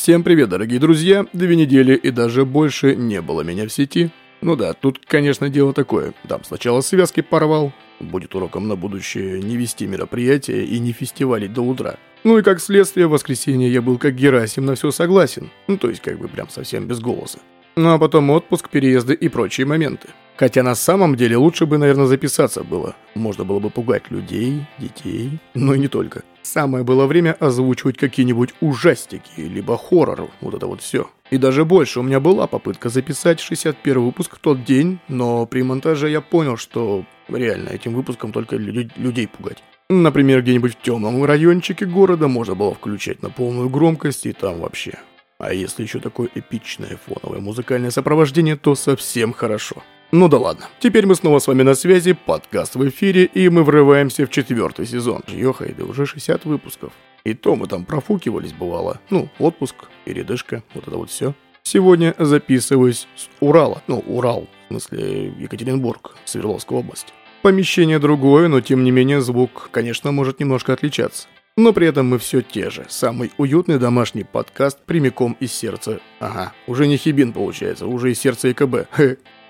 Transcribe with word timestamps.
Всем 0.00 0.22
привет, 0.22 0.48
дорогие 0.48 0.78
друзья. 0.78 1.26
Две 1.32 1.56
недели 1.56 1.96
и 1.96 2.12
даже 2.12 2.44
больше 2.44 2.94
не 2.94 3.20
было 3.20 3.40
меня 3.40 3.66
в 3.66 3.72
сети. 3.72 4.10
Ну 4.40 4.54
да, 4.54 4.72
тут, 4.72 5.00
конечно, 5.04 5.48
дело 5.48 5.74
такое. 5.74 6.14
Там 6.28 6.44
сначала 6.44 6.82
связки 6.82 7.20
порвал. 7.20 7.72
Будет 7.98 8.32
уроком 8.36 8.68
на 8.68 8.76
будущее 8.76 9.42
не 9.42 9.56
вести 9.56 9.88
мероприятия 9.88 10.64
и 10.64 10.78
не 10.78 10.92
фестивалить 10.92 11.52
до 11.52 11.62
утра. 11.62 11.96
Ну 12.22 12.38
и 12.38 12.42
как 12.42 12.60
следствие, 12.60 13.08
в 13.08 13.10
воскресенье 13.10 13.72
я 13.72 13.82
был 13.82 13.98
как 13.98 14.14
Герасим 14.14 14.66
на 14.66 14.76
все 14.76 14.92
согласен. 14.92 15.50
Ну 15.66 15.76
то 15.76 15.88
есть 15.88 16.00
как 16.00 16.16
бы 16.20 16.28
прям 16.28 16.48
совсем 16.48 16.86
без 16.86 17.00
голоса. 17.00 17.40
Ну 17.80 17.92
а 17.92 17.98
потом 17.98 18.28
отпуск, 18.30 18.70
переезды 18.70 19.14
и 19.14 19.28
прочие 19.28 19.64
моменты. 19.64 20.08
Хотя 20.36 20.64
на 20.64 20.74
самом 20.74 21.14
деле 21.14 21.36
лучше 21.36 21.64
бы, 21.64 21.78
наверное, 21.78 22.06
записаться 22.06 22.64
было. 22.64 22.96
Можно 23.14 23.44
было 23.44 23.60
бы 23.60 23.70
пугать 23.70 24.10
людей, 24.10 24.66
детей, 24.78 25.38
но 25.54 25.74
и 25.74 25.78
не 25.78 25.86
только. 25.86 26.24
Самое 26.42 26.82
было 26.82 27.06
время 27.06 27.36
озвучивать 27.38 27.96
какие-нибудь 27.96 28.52
ужастики, 28.60 29.30
либо 29.36 29.78
хоррор, 29.78 30.28
вот 30.40 30.54
это 30.54 30.66
вот 30.66 30.82
все. 30.82 31.08
И 31.30 31.38
даже 31.38 31.64
больше, 31.64 32.00
у 32.00 32.02
меня 32.02 32.18
была 32.18 32.48
попытка 32.48 32.88
записать 32.88 33.38
61 33.38 34.00
выпуск 34.00 34.38
в 34.38 34.40
тот 34.40 34.64
день, 34.64 34.98
но 35.06 35.46
при 35.46 35.62
монтаже 35.62 36.10
я 36.10 36.20
понял, 36.20 36.56
что 36.56 37.04
реально 37.28 37.68
этим 37.68 37.94
выпуском 37.94 38.32
только 38.32 38.56
лю 38.56 38.88
людей 38.96 39.28
пугать. 39.28 39.62
Например, 39.88 40.42
где-нибудь 40.42 40.74
в 40.74 40.82
темном 40.82 41.24
райончике 41.24 41.86
города 41.86 42.26
можно 42.26 42.56
было 42.56 42.74
включать 42.74 43.22
на 43.22 43.30
полную 43.30 43.68
громкость 43.68 44.26
и 44.26 44.32
там 44.32 44.62
вообще. 44.62 44.98
А 45.40 45.52
если 45.54 45.84
еще 45.84 46.00
такое 46.00 46.28
эпичное 46.34 46.98
фоновое 47.06 47.40
музыкальное 47.40 47.92
сопровождение, 47.92 48.56
то 48.56 48.74
совсем 48.74 49.32
хорошо. 49.32 49.84
Ну 50.10 50.28
да 50.28 50.36
ладно. 50.36 50.66
Теперь 50.80 51.06
мы 51.06 51.14
снова 51.14 51.38
с 51.38 51.46
вами 51.46 51.62
на 51.62 51.74
связи, 51.74 52.14
подкаст 52.14 52.74
в 52.74 52.88
эфире, 52.88 53.26
и 53.26 53.48
мы 53.48 53.62
врываемся 53.62 54.26
в 54.26 54.30
четвертый 54.30 54.84
сезон. 54.84 55.22
Ёхай, 55.28 55.74
да 55.78 55.84
уже 55.84 56.06
60 56.06 56.44
выпусков. 56.44 56.92
И 57.22 57.34
то 57.34 57.54
мы 57.54 57.68
там 57.68 57.84
профукивались 57.84 58.52
бывало. 58.52 59.00
Ну, 59.10 59.28
отпуск, 59.38 59.76
передышка, 60.04 60.64
вот 60.74 60.88
это 60.88 60.96
вот 60.96 61.08
все. 61.08 61.34
Сегодня 61.62 62.16
записываюсь 62.18 63.06
с 63.14 63.28
Урала. 63.38 63.80
Ну, 63.86 64.02
Урал, 64.08 64.48
в 64.64 64.72
смысле 64.72 65.28
Екатеринбург, 65.38 66.16
Свердловская 66.24 66.80
область. 66.80 67.14
Помещение 67.42 68.00
другое, 68.00 68.48
но 68.48 68.60
тем 68.60 68.82
не 68.82 68.90
менее 68.90 69.20
звук, 69.20 69.68
конечно, 69.70 70.10
может 70.10 70.40
немножко 70.40 70.72
отличаться. 70.72 71.28
Но 71.58 71.72
при 71.72 71.88
этом 71.88 72.06
мы 72.06 72.18
все 72.18 72.40
те 72.40 72.70
же. 72.70 72.86
Самый 72.88 73.32
уютный 73.36 73.80
домашний 73.80 74.22
подкаст 74.22 74.78
прямиком 74.86 75.36
из 75.40 75.52
сердца. 75.52 75.98
Ага, 76.20 76.52
уже 76.68 76.86
не 76.86 76.96
Хибин 76.96 77.32
получается, 77.32 77.88
уже 77.88 78.12
из 78.12 78.20
сердца 78.20 78.48
ИКБ. 78.52 78.86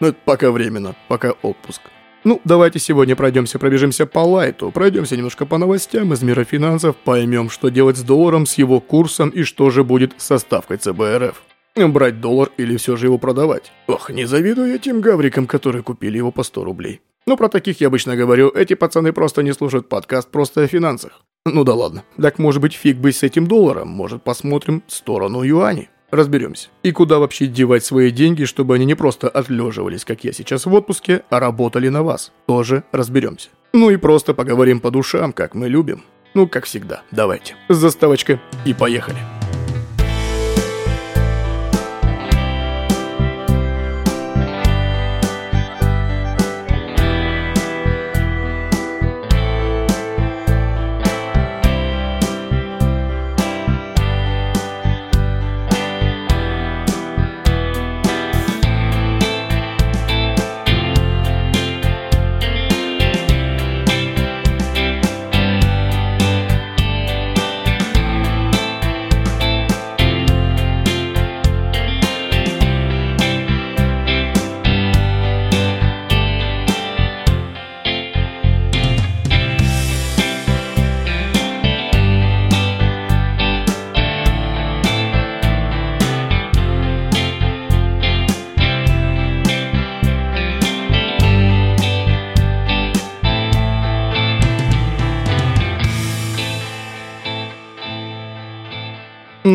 Но 0.01 0.07
это 0.07 0.17
пока 0.25 0.51
временно, 0.51 0.97
пока 1.09 1.33
отпуск. 1.43 1.83
Ну, 2.25 2.41
давайте 2.47 2.79
сегодня 2.79 3.15
пройдемся, 3.15 3.59
пробежимся 3.59 4.07
по 4.07 4.21
лайту, 4.21 4.71
пройдемся 4.71 5.19
немножко 5.19 5.45
по 5.45 5.59
новостям 5.59 6.15
из 6.15 6.23
мира 6.23 6.45
финансов, 6.45 6.97
поймем, 6.97 7.51
что 7.51 7.69
делать 7.69 7.99
с 7.99 8.03
долларом, 8.03 8.47
с 8.47 8.55
его 8.55 8.81
курсом 8.81 9.29
и 9.29 9.43
что 9.43 9.69
же 9.69 9.85
будет 9.85 10.15
со 10.17 10.39
ставкой 10.39 10.79
ЦБРФ. 10.79 11.43
Брать 11.77 12.23
доллар 12.23 12.49
или 12.57 12.79
все 12.79 12.97
же 12.97 13.05
его 13.05 13.19
продавать? 13.19 13.71
Ох, 13.87 14.09
не 14.09 14.25
завидую 14.25 14.73
я 14.73 14.79
тем 14.79 15.03
гаврикам, 15.03 15.47
которые 15.47 15.83
купили 15.83 16.17
его 16.17 16.33
по 16.33 16.43
100 16.43 16.65
рублей. 16.65 17.03
Ну, 17.29 17.37
про 17.37 17.51
таких 17.51 17.83
я 17.83 17.89
обычно 17.89 18.17
говорю, 18.17 18.49
эти 18.49 18.73
пацаны 18.73 19.13
просто 19.13 19.43
не 19.43 19.53
слушают 19.53 19.87
подкаст 19.87 20.31
просто 20.31 20.63
о 20.63 20.67
финансах. 20.67 21.21
Ну 21.45 21.63
да 21.63 21.75
ладно, 21.75 22.03
так 22.17 22.39
может 22.39 22.63
быть 22.63 22.73
фиг 22.73 22.97
бы 22.97 23.13
с 23.13 23.23
этим 23.23 23.47
долларом, 23.47 23.89
может 23.89 24.23
посмотрим 24.23 24.83
сторону 24.87 25.43
юаней. 25.43 25.91
Разберемся. 26.11 26.71
И 26.83 26.91
куда 26.91 27.19
вообще 27.19 27.47
девать 27.47 27.85
свои 27.85 28.11
деньги, 28.11 28.45
чтобы 28.45 28.77
они 28.77 28.87
не 28.87 28.95
просто 28.95 29.29
отлеживались, 29.29 30.07
как 30.07 30.25
я 30.25 30.33
сейчас 30.33 30.65
в 30.65 30.73
отпуске, 30.73 31.23
а 31.29 31.39
работали 31.39 31.91
на 31.91 32.03
вас. 32.03 32.33
Тоже 32.47 32.85
разберемся. 32.93 33.51
Ну 33.75 33.91
и 33.91 33.99
просто 33.99 34.33
поговорим 34.33 34.81
по 34.81 34.91
душам, 34.91 35.35
как 35.35 35.55
мы 35.55 35.69
любим. 35.69 36.05
Ну, 36.33 36.49
как 36.49 36.65
всегда. 36.65 37.03
Давайте. 37.11 37.57
Заставочка 37.69 38.41
и 38.65 38.73
поехали. 38.73 39.19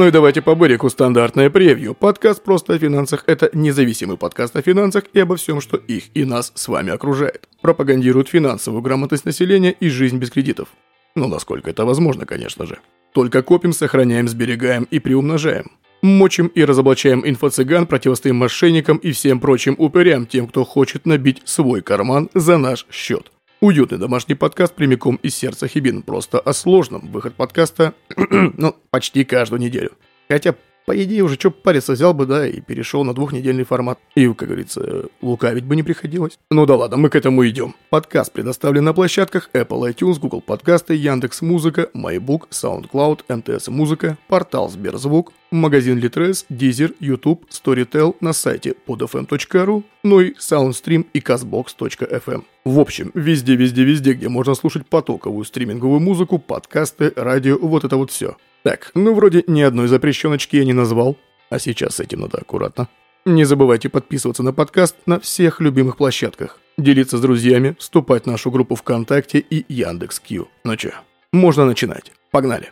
Ну 0.04 0.10
и 0.10 0.12
давайте 0.12 0.42
по 0.42 0.54
Берегу 0.54 0.90
стандартное 0.90 1.50
превью. 1.50 1.94
Подкаст 1.94 2.44
«Просто 2.44 2.74
о 2.74 2.78
финансах»— 2.78 3.24
это 3.26 3.50
независимый 3.54 4.18
подкаст 4.18 4.54
о 4.58 4.62
финансах 4.62 5.06
и 5.14 5.20
обо 5.22 5.38
всем, 5.38 5.62
что 5.62 5.78
их 5.78 6.14
и 6.14 6.26
нас 6.26 6.52
с 6.56 6.68
вами 6.68 6.92
окружает. 6.92 7.48
Пропагандирует 7.62 8.28
финансовую 8.28 8.82
грамотность 8.82 9.24
населения 9.24 9.72
и 9.72 9.88
жизнь 9.88 10.18
без 10.18 10.30
кредитов. 10.30 10.68
Ну, 11.16 11.30
насколько 11.30 11.70
это 11.70 11.86
возможно, 11.86 12.26
конечно 12.26 12.66
же. 12.66 12.80
Только 13.14 13.44
копим, 13.44 13.72
сохраняем, 13.72 14.28
сберегаем 14.28 14.90
и 14.92 15.00
приумножаем. 15.00 15.72
Мочим 16.02 16.48
и 16.48 16.66
разоблачаем 16.66 17.24
инфо-цыган, 17.26 17.86
противостоим 17.86 18.36
мошенникам 18.36 18.98
и 18.98 19.14
всем 19.14 19.40
прочим 19.40 19.76
упырям, 19.78 20.26
тем, 20.26 20.48
кто 20.50 20.66
хочет 20.66 21.06
набить 21.06 21.42
свой 21.46 21.82
карман 21.82 22.30
за 22.34 22.58
наш 22.58 22.86
счет. 22.92 23.32
Уютный 23.64 23.98
домашний 23.98 24.36
подкаст 24.36 24.76
прямиком 24.76 25.16
из 25.24 25.38
сердца 25.38 25.70
Хибин. 25.70 26.02
Просто 26.02 26.38
о 26.38 26.52
сложном. 26.52 27.08
Выход 27.14 27.36
подкаста, 27.36 27.94
ну, 28.18 28.76
почти 28.90 29.24
каждую 29.24 29.62
неделю. 29.62 29.94
Хотя, 30.28 30.56
по 30.86 31.04
идее, 31.04 31.24
уже 31.24 31.36
что 31.36 31.52
париться 31.52 31.94
взял 31.94 32.14
бы, 32.14 32.26
да, 32.26 32.48
и 32.48 32.60
перешел 32.60 33.04
на 33.04 33.14
двухнедельный 33.14 33.64
формат. 33.64 34.00
И, 34.16 34.28
как 34.34 34.50
говорится, 34.50 35.06
лукавить 35.22 35.64
бы 35.66 35.76
не 35.76 35.84
приходилось. 35.84 36.38
Ну 36.50 36.66
да 36.66 36.76
ладно, 36.76 36.98
мы 36.98 37.10
к 37.10 37.16
этому 37.16 37.48
идем. 37.48 37.76
Подкаст 37.90 38.34
предоставлен 38.34 38.84
на 38.84 38.94
площадках 38.94 39.50
Apple 39.54 39.94
iTunes, 39.94 40.20
Google 40.20 40.42
Подкасты, 40.42 40.96
Яндекс 40.96 41.42
Музыка, 41.42 41.90
MyBook, 41.94 42.50
SoundCloud, 42.50 43.22
МТС 43.30 43.68
Музыка, 43.70 44.18
портал 44.28 44.70
Сберзвук, 44.70 45.32
магазин 45.52 46.00
Litres, 46.00 46.46
Deezer, 46.50 46.96
YouTube, 47.00 47.46
Storytel 47.50 48.16
на 48.20 48.34
сайте 48.34 48.76
podfm.ru, 48.88 49.84
ну 50.04 50.20
и 50.20 50.34
Soundstream 50.34 51.06
и 51.14 51.20
CastBox.fm. 51.20 52.44
В 52.66 52.80
общем, 52.80 53.12
везде-везде-везде, 53.14 54.14
где 54.14 54.30
можно 54.30 54.56
слушать 54.56 54.88
потоковую 54.88 55.46
стриминговую 55.46 56.00
музыку, 56.00 56.40
подкасты, 56.40 57.14
радио, 57.16 57.58
вот 57.58 57.84
это 57.84 57.98
вот 57.98 58.12
все. 58.12 58.36
Так, 58.64 58.92
ну 58.96 59.14
вроде 59.14 59.44
ни 59.48 59.62
одной 59.62 59.88
запрещеночки 59.88 60.56
я 60.56 60.66
не 60.66 60.74
назвал, 60.74 61.18
а 61.50 61.60
сейчас 61.60 61.96
с 61.96 62.00
этим 62.00 62.22
надо 62.22 62.38
аккуратно. 62.38 62.88
Не 63.26 63.44
забывайте 63.44 63.90
подписываться 63.90 64.44
на 64.44 64.54
подкаст 64.54 64.96
на 65.06 65.20
всех 65.20 65.62
любимых 65.62 65.98
площадках, 65.98 66.60
делиться 66.78 67.18
с 67.18 67.22
друзьями, 67.22 67.76
вступать 67.80 68.24
в 68.24 68.28
нашу 68.28 68.52
группу 68.52 68.76
ВКонтакте 68.76 69.40
и 69.40 69.66
Яндекс.Кью. 69.68 70.48
Ну 70.64 70.76
чё, 70.76 70.92
можно 71.32 71.66
начинать. 71.66 72.12
Погнали! 72.32 72.72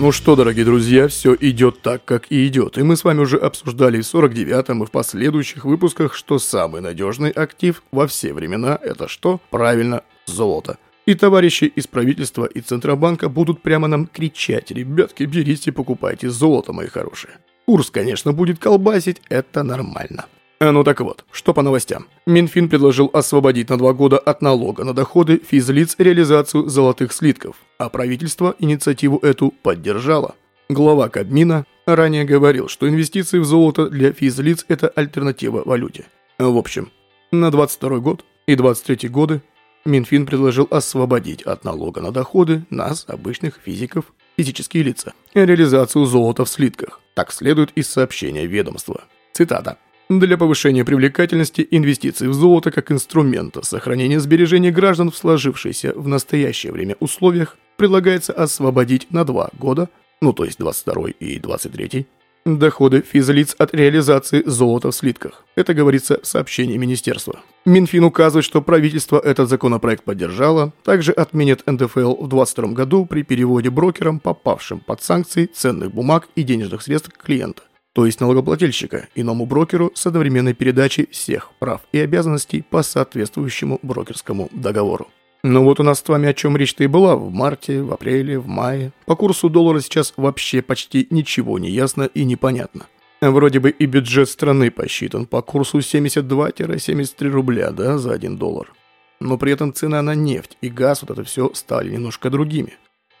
Ну 0.00 0.12
что, 0.12 0.34
дорогие 0.34 0.64
друзья, 0.64 1.08
все 1.08 1.36
идет 1.38 1.82
так, 1.82 2.02
как 2.06 2.32
и 2.32 2.46
идет. 2.46 2.78
И 2.78 2.82
мы 2.82 2.96
с 2.96 3.04
вами 3.04 3.20
уже 3.20 3.36
обсуждали 3.36 4.00
в 4.00 4.14
49-м 4.14 4.82
и 4.82 4.86
в 4.86 4.90
последующих 4.90 5.66
выпусках, 5.66 6.14
что 6.14 6.38
самый 6.38 6.80
надежный 6.80 7.28
актив 7.30 7.82
во 7.92 8.06
все 8.06 8.32
времена– 8.32 8.78
это 8.82 9.08
что? 9.08 9.42
Правильно, 9.50 10.02
золото. 10.24 10.78
И 11.04 11.12
товарищи 11.14 11.64
из 11.64 11.86
правительства 11.86 12.46
и 12.46 12.62
Центробанка 12.62 13.28
будут 13.28 13.60
прямо 13.60 13.88
нам 13.88 14.06
кричать, 14.06 14.70
ребятки, 14.70 15.24
берите, 15.24 15.70
покупайте 15.70 16.30
золото, 16.30 16.72
мои 16.72 16.86
хорошие. 16.86 17.34
Курс, 17.66 17.90
конечно, 17.90 18.32
будет 18.32 18.58
колбасить, 18.58 19.20
это 19.28 19.62
нормально. 19.62 20.24
А 20.62 20.72
ну 20.72 20.84
так 20.84 21.00
вот, 21.00 21.24
что 21.32 21.54
по 21.54 21.62
новостям. 21.62 22.06
Минфин 22.26 22.68
предложил 22.68 23.08
освободить 23.14 23.70
на 23.70 23.78
два 23.78 23.94
года 23.94 24.18
от 24.18 24.42
налога 24.42 24.84
на 24.84 24.92
доходы 24.92 25.38
физлиц 25.38 25.94
реализацию 25.96 26.68
золотых 26.68 27.14
слитков, 27.14 27.56
а 27.78 27.88
правительство 27.88 28.54
инициативу 28.58 29.16
эту 29.22 29.54
поддержало. 29.62 30.34
Глава 30.68 31.08
Кабмина 31.08 31.64
ранее 31.86 32.24
говорил, 32.24 32.68
что 32.68 32.86
инвестиции 32.86 33.38
в 33.38 33.46
золото 33.46 33.88
для 33.88 34.12
физлиц– 34.12 34.66
это 34.68 34.88
альтернатива 34.88 35.62
валюте. 35.64 36.04
В 36.38 36.58
общем, 36.58 36.92
на 37.32 37.50
22 37.50 37.98
год 38.00 38.26
и 38.46 38.54
23 38.54 39.08
годы 39.08 39.40
Минфин 39.86 40.26
предложил 40.26 40.68
освободить 40.70 41.40
от 41.40 41.64
налога 41.64 42.02
на 42.02 42.12
доходы 42.12 42.66
нас, 42.68 43.06
обычных 43.08 43.58
физиков, 43.64 44.12
физические 44.36 44.82
лица, 44.82 45.14
реализацию 45.32 46.04
золота 46.04 46.44
в 46.44 46.50
слитках. 46.50 47.00
Так 47.14 47.32
следует 47.32 47.70
из 47.76 47.88
сообщения 47.88 48.44
ведомства. 48.46 49.04
Цитата. 49.32 49.78
Для 50.10 50.36
повышения 50.36 50.84
привлекательности 50.84 51.64
инвестиций 51.70 52.26
в 52.26 52.34
золото 52.34 52.72
как 52.72 52.90
инструмента 52.90 53.64
сохранения 53.64 54.18
сбережений 54.18 54.72
граждан 54.72 55.12
в 55.12 55.16
сложившейся 55.16 55.92
в 55.94 56.08
настоящее 56.08 56.72
время 56.72 56.96
условиях 56.98 57.56
предлагается 57.76 58.32
освободить 58.32 59.06
на 59.12 59.24
два 59.24 59.50
года, 59.56 59.88
ну 60.20 60.32
то 60.32 60.44
есть 60.44 60.58
22 60.58 61.10
и 61.20 61.38
23 61.38 62.06
доходы 62.44 63.02
физлиц 63.02 63.54
от 63.56 63.72
реализации 63.72 64.42
золота 64.44 64.90
в 64.90 64.96
слитках. 64.96 65.44
Это 65.54 65.74
говорится 65.74 66.18
в 66.20 66.26
сообщении 66.26 66.76
министерства. 66.76 67.38
Минфин 67.64 68.02
указывает, 68.02 68.44
что 68.44 68.62
правительство 68.62 69.20
этот 69.20 69.48
законопроект 69.48 70.02
поддержало, 70.02 70.72
также 70.82 71.12
отменит 71.12 71.62
НДФЛ 71.66 72.14
в 72.14 72.28
2022 72.28 72.68
году 72.70 73.06
при 73.06 73.22
переводе 73.22 73.70
брокерам, 73.70 74.18
попавшим 74.18 74.80
под 74.80 75.04
санкции 75.04 75.46
ценных 75.46 75.94
бумаг 75.94 76.26
и 76.34 76.42
денежных 76.42 76.82
средств 76.82 77.12
клиента 77.16 77.62
то 77.92 78.06
есть 78.06 78.20
налогоплательщика, 78.20 79.08
иному 79.14 79.46
брокеру 79.46 79.90
с 79.94 80.06
одновременной 80.06 80.54
передачей 80.54 81.08
всех 81.10 81.50
прав 81.58 81.80
и 81.92 81.98
обязанностей 81.98 82.62
по 82.62 82.82
соответствующему 82.82 83.80
брокерскому 83.82 84.48
договору. 84.52 85.08
Ну 85.42 85.64
вот 85.64 85.80
у 85.80 85.82
нас 85.82 86.00
с 86.00 86.08
вами 86.08 86.28
о 86.28 86.34
чем 86.34 86.56
речь-то 86.56 86.84
и 86.84 86.86
была 86.86 87.16
в 87.16 87.30
марте, 87.30 87.82
в 87.82 87.92
апреле, 87.92 88.38
в 88.38 88.46
мае. 88.46 88.92
По 89.06 89.16
курсу 89.16 89.48
доллара 89.48 89.80
сейчас 89.80 90.12
вообще 90.16 90.60
почти 90.60 91.06
ничего 91.10 91.58
не 91.58 91.70
ясно 91.70 92.04
и 92.12 92.24
непонятно. 92.24 92.86
Вроде 93.22 93.58
бы 93.58 93.70
и 93.70 93.86
бюджет 93.86 94.28
страны 94.28 94.70
посчитан 94.70 95.26
по 95.26 95.42
курсу 95.42 95.78
72-73 95.78 97.28
рубля, 97.28 97.70
да, 97.70 97.98
за 97.98 98.12
1 98.12 98.36
доллар. 98.36 98.72
Но 99.18 99.36
при 99.36 99.52
этом 99.52 99.74
цена 99.74 100.00
на 100.02 100.14
нефть 100.14 100.56
и 100.60 100.68
газ, 100.68 101.02
вот 101.02 101.10
это 101.10 101.24
все 101.24 101.50
стали 101.54 101.90
немножко 101.90 102.30
другими. 102.30 102.74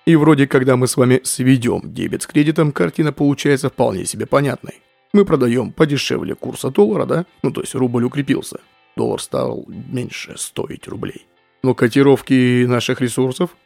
И 0.06 0.16
вроде 0.16 0.46
когда 0.46 0.76
мы 0.76 0.86
с 0.86 0.96
вами 0.96 1.20
сведем 1.24 1.92
дебет 1.92 2.22
с 2.22 2.26
кредитом, 2.26 2.72
картина 2.72 3.12
получается 3.12 3.68
вполне 3.68 4.06
себе 4.06 4.26
понятной. 4.26 4.80
Мы 5.12 5.24
продаем 5.24 5.72
подешевле 5.72 6.34
курса 6.34 6.70
доллара, 6.70 7.04
да? 7.04 7.26
Ну 7.42 7.50
то 7.50 7.60
есть 7.60 7.74
рубль 7.74 8.04
укрепился. 8.04 8.60
Доллар 8.96 9.20
стал 9.20 9.64
меньше 9.68 10.34
стоить 10.36 10.88
рублей. 10.88 11.26
Но 11.62 11.74
котировки 11.74 12.64
наших 12.64 13.00
ресурсов 13.00 13.56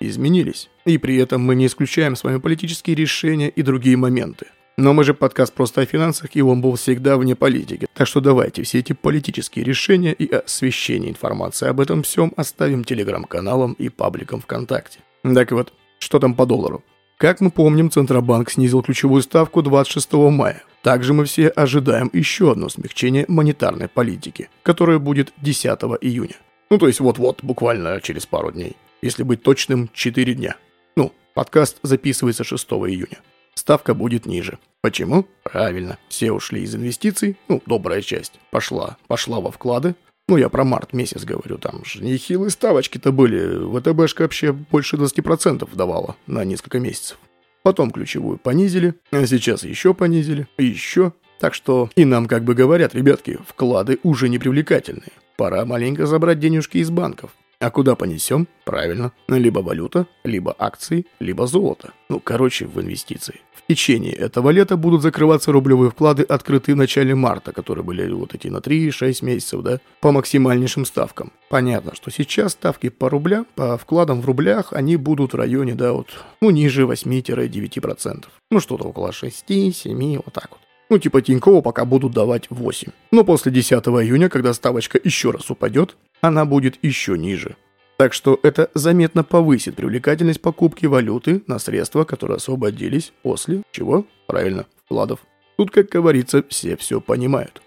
изменились. 0.00 0.68
И 0.84 0.98
при 0.98 1.16
этом 1.16 1.42
мы 1.42 1.54
не 1.54 1.66
исключаем 1.66 2.16
с 2.16 2.24
вами 2.24 2.38
политические 2.38 2.94
решения 2.94 3.48
и 3.48 3.62
другие 3.62 3.96
моменты. 3.96 4.46
Но 4.76 4.92
мы 4.92 5.02
же 5.02 5.12
подкаст 5.12 5.54
просто 5.54 5.80
о 5.80 5.86
финансах, 5.86 6.30
и 6.34 6.42
он 6.42 6.60
был 6.60 6.76
всегда 6.76 7.16
вне 7.16 7.34
политики. 7.34 7.88
Так 7.94 8.06
что 8.06 8.20
давайте 8.20 8.62
все 8.62 8.78
эти 8.78 8.92
политические 8.92 9.64
решения 9.64 10.12
и 10.12 10.32
освещение 10.32 11.10
информации 11.10 11.68
об 11.68 11.80
этом 11.80 12.04
всем 12.04 12.32
оставим 12.36 12.84
телеграм-каналам 12.84 13.72
и 13.72 13.88
пабликам 13.88 14.40
ВКонтакте. 14.40 15.00
Так 15.34 15.50
вот, 15.50 15.72
что 15.98 16.18
там 16.18 16.34
по 16.34 16.46
доллару? 16.46 16.82
Как 17.16 17.40
мы 17.40 17.50
помним, 17.50 17.90
Центробанк 17.90 18.50
снизил 18.50 18.82
ключевую 18.82 19.22
ставку 19.22 19.62
26 19.62 20.12
мая. 20.12 20.62
Также 20.82 21.12
мы 21.12 21.24
все 21.24 21.48
ожидаем 21.48 22.10
еще 22.12 22.52
одно 22.52 22.68
смягчение 22.68 23.24
монетарной 23.26 23.88
политики, 23.88 24.48
которое 24.62 25.00
будет 25.00 25.32
10 25.42 25.66
июня. 26.00 26.36
Ну, 26.70 26.78
то 26.78 26.86
есть 26.86 27.00
вот-вот, 27.00 27.42
буквально 27.42 28.00
через 28.00 28.26
пару 28.26 28.52
дней. 28.52 28.76
Если 29.02 29.24
быть 29.24 29.42
точным, 29.42 29.90
4 29.92 30.34
дня. 30.34 30.56
Ну, 30.94 31.12
подкаст 31.34 31.78
записывается 31.82 32.44
6 32.44 32.68
июня. 32.70 33.18
Ставка 33.54 33.94
будет 33.94 34.24
ниже. 34.24 34.58
Почему? 34.80 35.26
Правильно, 35.42 35.98
все 36.08 36.30
ушли 36.30 36.62
из 36.62 36.76
инвестиций, 36.76 37.36
ну, 37.48 37.60
добрая 37.66 38.02
часть, 38.02 38.38
пошла, 38.52 38.96
пошла 39.08 39.40
во 39.40 39.50
вклады, 39.50 39.96
ну, 40.28 40.36
я 40.36 40.50
про 40.50 40.62
март 40.64 40.92
месяц 40.92 41.24
говорю, 41.24 41.56
там 41.56 41.84
же 41.84 42.04
нехилые 42.04 42.50
ставочки-то 42.50 43.12
были. 43.12 43.78
ВТБшка 43.80 44.22
вообще 44.22 44.52
больше 44.52 44.96
20% 44.96 45.68
давала 45.74 46.16
на 46.26 46.44
несколько 46.44 46.78
месяцев. 46.78 47.18
Потом 47.62 47.90
ключевую 47.90 48.38
понизили, 48.38 48.94
а 49.10 49.26
сейчас 49.26 49.62
еще 49.64 49.94
понизили, 49.94 50.46
еще. 50.58 51.12
Так 51.40 51.54
что 51.54 51.88
и 51.96 52.04
нам 52.04 52.26
как 52.26 52.44
бы 52.44 52.54
говорят, 52.54 52.94
ребятки, 52.94 53.38
вклады 53.46 53.98
уже 54.02 54.28
не 54.28 54.38
привлекательные. 54.38 55.12
Пора 55.36 55.64
маленько 55.64 56.06
забрать 56.06 56.40
денежки 56.40 56.78
из 56.78 56.90
банков. 56.90 57.30
А 57.60 57.72
куда 57.72 57.96
понесем? 57.96 58.46
Правильно, 58.64 59.10
либо 59.26 59.58
валюта, 59.58 60.06
либо 60.22 60.54
акции, 60.56 61.06
либо 61.18 61.48
золото. 61.48 61.92
Ну, 62.08 62.20
короче, 62.20 62.66
в 62.66 62.80
инвестиции. 62.80 63.40
В 63.52 63.66
течение 63.66 64.12
этого 64.12 64.50
лета 64.50 64.76
будут 64.76 65.02
закрываться 65.02 65.50
рублевые 65.50 65.90
вклады, 65.90 66.22
открытые 66.22 66.76
в 66.76 66.78
начале 66.78 67.16
марта, 67.16 67.52
которые 67.52 67.84
были 67.84 68.08
вот 68.12 68.32
эти 68.32 68.46
на 68.46 68.58
3-6 68.58 69.24
месяцев, 69.24 69.62
да, 69.62 69.80
по 70.00 70.12
максимальнейшим 70.12 70.84
ставкам. 70.84 71.32
Понятно, 71.50 71.96
что 71.96 72.12
сейчас 72.12 72.52
ставки 72.52 72.90
по 72.90 73.10
рублям, 73.10 73.44
по 73.56 73.76
вкладам 73.76 74.20
в 74.20 74.26
рублях, 74.26 74.72
они 74.72 74.96
будут 74.96 75.32
в 75.32 75.36
районе, 75.36 75.74
да, 75.74 75.92
вот, 75.94 76.10
ну, 76.40 76.50
ниже 76.50 76.84
8-9%. 76.84 78.26
Ну, 78.52 78.60
что-то 78.60 78.84
около 78.84 79.10
6-7, 79.10 80.22
вот 80.24 80.32
так 80.32 80.50
вот. 80.52 80.60
Ну, 80.90 80.98
типа 80.98 81.20
Тинькова 81.20 81.60
пока 81.60 81.84
будут 81.84 82.12
давать 82.12 82.46
8. 82.50 82.92
Но 83.10 83.24
после 83.24 83.52
10 83.52 83.72
июня, 83.72 84.28
когда 84.28 84.54
ставочка 84.54 84.98
еще 85.02 85.30
раз 85.30 85.50
упадет, 85.50 85.96
она 86.20 86.44
будет 86.44 86.78
еще 86.82 87.18
ниже. 87.18 87.56
Так 87.98 88.14
что 88.14 88.38
это 88.42 88.70
заметно 88.74 89.24
повысит 89.24 89.74
привлекательность 89.74 90.40
покупки 90.40 90.86
валюты 90.86 91.42
на 91.46 91.58
средства, 91.58 92.04
которые 92.04 92.36
освободились 92.36 93.12
после 93.22 93.62
чего? 93.72 94.06
Правильно, 94.26 94.66
вкладов. 94.84 95.20
Тут, 95.56 95.72
как 95.72 95.88
говорится, 95.88 96.44
все 96.48 96.76
все 96.76 97.00
понимают. 97.00 97.60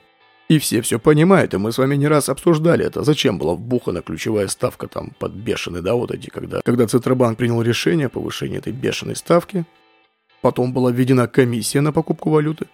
И 0.47 0.57
все 0.59 0.81
все 0.81 0.99
понимают, 0.99 1.53
и 1.53 1.57
мы 1.57 1.71
с 1.71 1.77
вами 1.77 1.95
не 1.95 2.07
раз 2.07 2.27
обсуждали 2.27 2.85
это. 2.85 3.03
Зачем 3.03 3.37
была 3.37 3.53
вбухана 3.53 4.01
ключевая 4.01 4.47
ставка 4.47 4.87
там 4.87 5.11
под 5.19 5.33
бешеный, 5.33 5.81
да, 5.81 5.95
вот 5.95 6.11
эти, 6.11 6.29
когда, 6.29 6.61
когда 6.61 6.87
Центробанк 6.87 7.37
принял 7.37 7.61
решение 7.61 8.07
о 8.07 8.09
повышении 8.09 8.57
этой 8.57 8.73
бешеной 8.73 9.15
ставки. 9.15 9.65
Потом 10.41 10.73
была 10.73 10.91
введена 10.91 11.27
комиссия 11.27 11.81
на 11.81 11.91
покупку 11.93 12.29
валюты. 12.31 12.67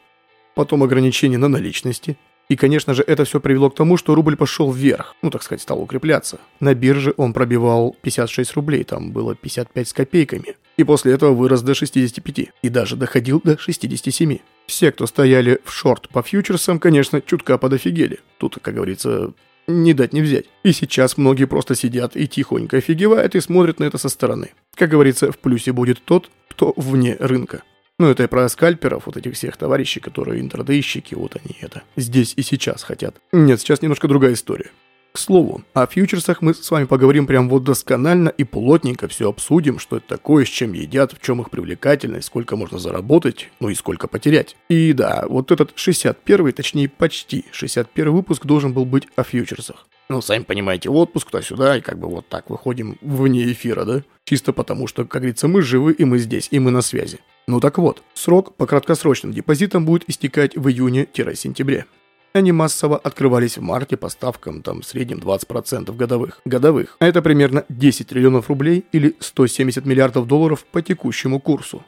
Потом 0.57 0.81
ограничение 0.81 1.37
на 1.37 1.49
наличности. 1.49 2.17
И, 2.49 2.55
конечно 2.55 2.95
же, 2.95 3.03
это 3.03 3.25
все 3.25 3.39
привело 3.39 3.69
к 3.69 3.75
тому, 3.75 3.95
что 3.95 4.15
рубль 4.15 4.35
пошел 4.35 4.71
вверх, 4.71 5.15
ну, 5.21 5.29
так 5.29 5.43
сказать, 5.43 5.61
стал 5.61 5.79
укрепляться. 5.79 6.39
На 6.59 6.73
бирже 6.73 7.13
он 7.15 7.31
пробивал 7.31 7.95
56 8.01 8.53
рублей, 8.53 8.83
там 8.83 9.11
было 9.11 9.35
55 9.35 9.87
с 9.87 9.93
копейками. 9.93 10.55
И 10.77 10.83
после 10.83 11.13
этого 11.13 11.35
вырос 11.35 11.61
до 11.61 11.75
65, 11.75 12.49
и 12.63 12.69
даже 12.69 12.95
доходил 12.95 13.39
до 13.43 13.55
67. 13.55 14.39
Все, 14.65 14.91
кто 14.91 15.05
стояли 15.05 15.59
в 15.63 15.71
шорт 15.71 16.09
по 16.09 16.23
фьючерсам, 16.23 16.79
конечно, 16.79 17.21
чутка 17.21 17.59
подофигели. 17.59 18.19
Тут, 18.39 18.57
как 18.59 18.73
говорится, 18.73 19.33
не 19.67 19.93
дать 19.93 20.13
не 20.13 20.21
взять. 20.21 20.45
И 20.63 20.71
сейчас 20.71 21.17
многие 21.17 21.45
просто 21.45 21.75
сидят 21.75 22.15
и 22.15 22.27
тихонько 22.27 22.77
офигевают 22.77 23.35
и 23.35 23.41
смотрят 23.41 23.79
на 23.79 23.83
это 23.83 23.99
со 23.99 24.09
стороны. 24.09 24.53
Как 24.73 24.89
говорится, 24.89 25.31
в 25.31 25.37
плюсе 25.37 25.71
будет 25.71 26.01
тот, 26.03 26.31
кто 26.49 26.73
вне 26.77 27.15
рынка. 27.19 27.61
Ну, 27.99 28.07
это 28.09 28.23
и 28.23 28.27
про 28.27 28.47
скальперов, 28.47 29.07
вот 29.07 29.17
этих 29.17 29.33
всех 29.33 29.57
товарищей, 29.57 29.99
которые 29.99 30.39
интрадейщики, 30.39 31.15
вот 31.15 31.35
они 31.35 31.57
это 31.61 31.81
здесь 31.95 32.33
и 32.35 32.43
сейчас 32.43 32.83
хотят. 32.83 33.15
Нет, 33.31 33.59
сейчас 33.59 33.81
немножко 33.81 34.07
другая 34.07 34.33
история. 34.33 34.69
К 35.13 35.17
слову, 35.17 35.63
о 35.73 35.87
фьючерсах 35.87 36.43
мы 36.43 36.53
с 36.53 36.69
вами 36.69 36.85
поговорим 36.85 37.25
прям 37.25 37.49
вот 37.49 37.63
досконально 37.63 38.29
и 38.29 38.43
плотненько 38.43 39.07
все 39.07 39.27
обсудим, 39.29 39.79
что 39.79 39.97
это 39.97 40.09
такое, 40.09 40.45
с 40.45 40.47
чем 40.47 40.73
едят, 40.73 41.13
в 41.13 41.21
чем 41.25 41.41
их 41.41 41.49
привлекательность, 41.49 42.27
сколько 42.27 42.55
можно 42.55 42.77
заработать, 42.77 43.49
ну 43.59 43.69
и 43.69 43.73
сколько 43.73 44.07
потерять. 44.07 44.55
И 44.69 44.93
да, 44.93 45.25
вот 45.27 45.51
этот 45.51 45.71
61 45.73 46.53
точнее 46.53 46.89
почти 46.89 47.45
61 47.51 48.11
выпуск 48.11 48.45
должен 48.45 48.73
был 48.73 48.85
быть 48.85 49.07
о 49.15 49.23
фьючерсах. 49.23 49.87
Ну, 50.09 50.21
сами 50.21 50.43
понимаете, 50.43 50.89
отпуск 50.89 51.29
туда-сюда, 51.29 51.77
и 51.77 51.81
как 51.81 51.99
бы 51.99 52.07
вот 52.07 52.27
так 52.29 52.49
выходим 52.49 52.97
вне 53.01 53.51
эфира, 53.51 53.83
да? 53.83 54.03
Чисто 54.23 54.53
потому, 54.53 54.87
что, 54.87 55.03
как 55.03 55.21
говорится, 55.21 55.47
мы 55.49 55.61
живы, 55.61 55.91
и 55.91 56.05
мы 56.05 56.17
здесь, 56.19 56.47
и 56.49 56.59
мы 56.59 56.71
на 56.71 56.81
связи. 56.81 57.19
Ну 57.47 57.59
так 57.59 57.77
вот, 57.77 58.03
срок 58.13 58.55
по 58.55 58.65
краткосрочным 58.65 59.33
депозитам 59.33 59.85
будет 59.85 60.09
истекать 60.09 60.55
в 60.55 60.69
июне-сентябре. 60.69 61.85
Они 62.33 62.51
массово 62.51 62.97
открывались 62.97 63.57
в 63.57 63.61
марте 63.61 63.97
по 63.97 64.09
ставкам 64.09 64.61
там 64.61 64.81
в 64.81 64.85
среднем 64.85 65.17
20% 65.17 65.93
годовых. 65.95 66.39
Годовых. 66.45 66.95
А 66.99 67.07
это 67.07 67.21
примерно 67.21 67.65
10 67.67 68.07
триллионов 68.07 68.49
рублей 68.49 68.85
или 68.91 69.15
170 69.19 69.85
миллиардов 69.85 70.27
долларов 70.27 70.63
по 70.65 70.81
текущему 70.81 71.39
курсу. 71.39 71.83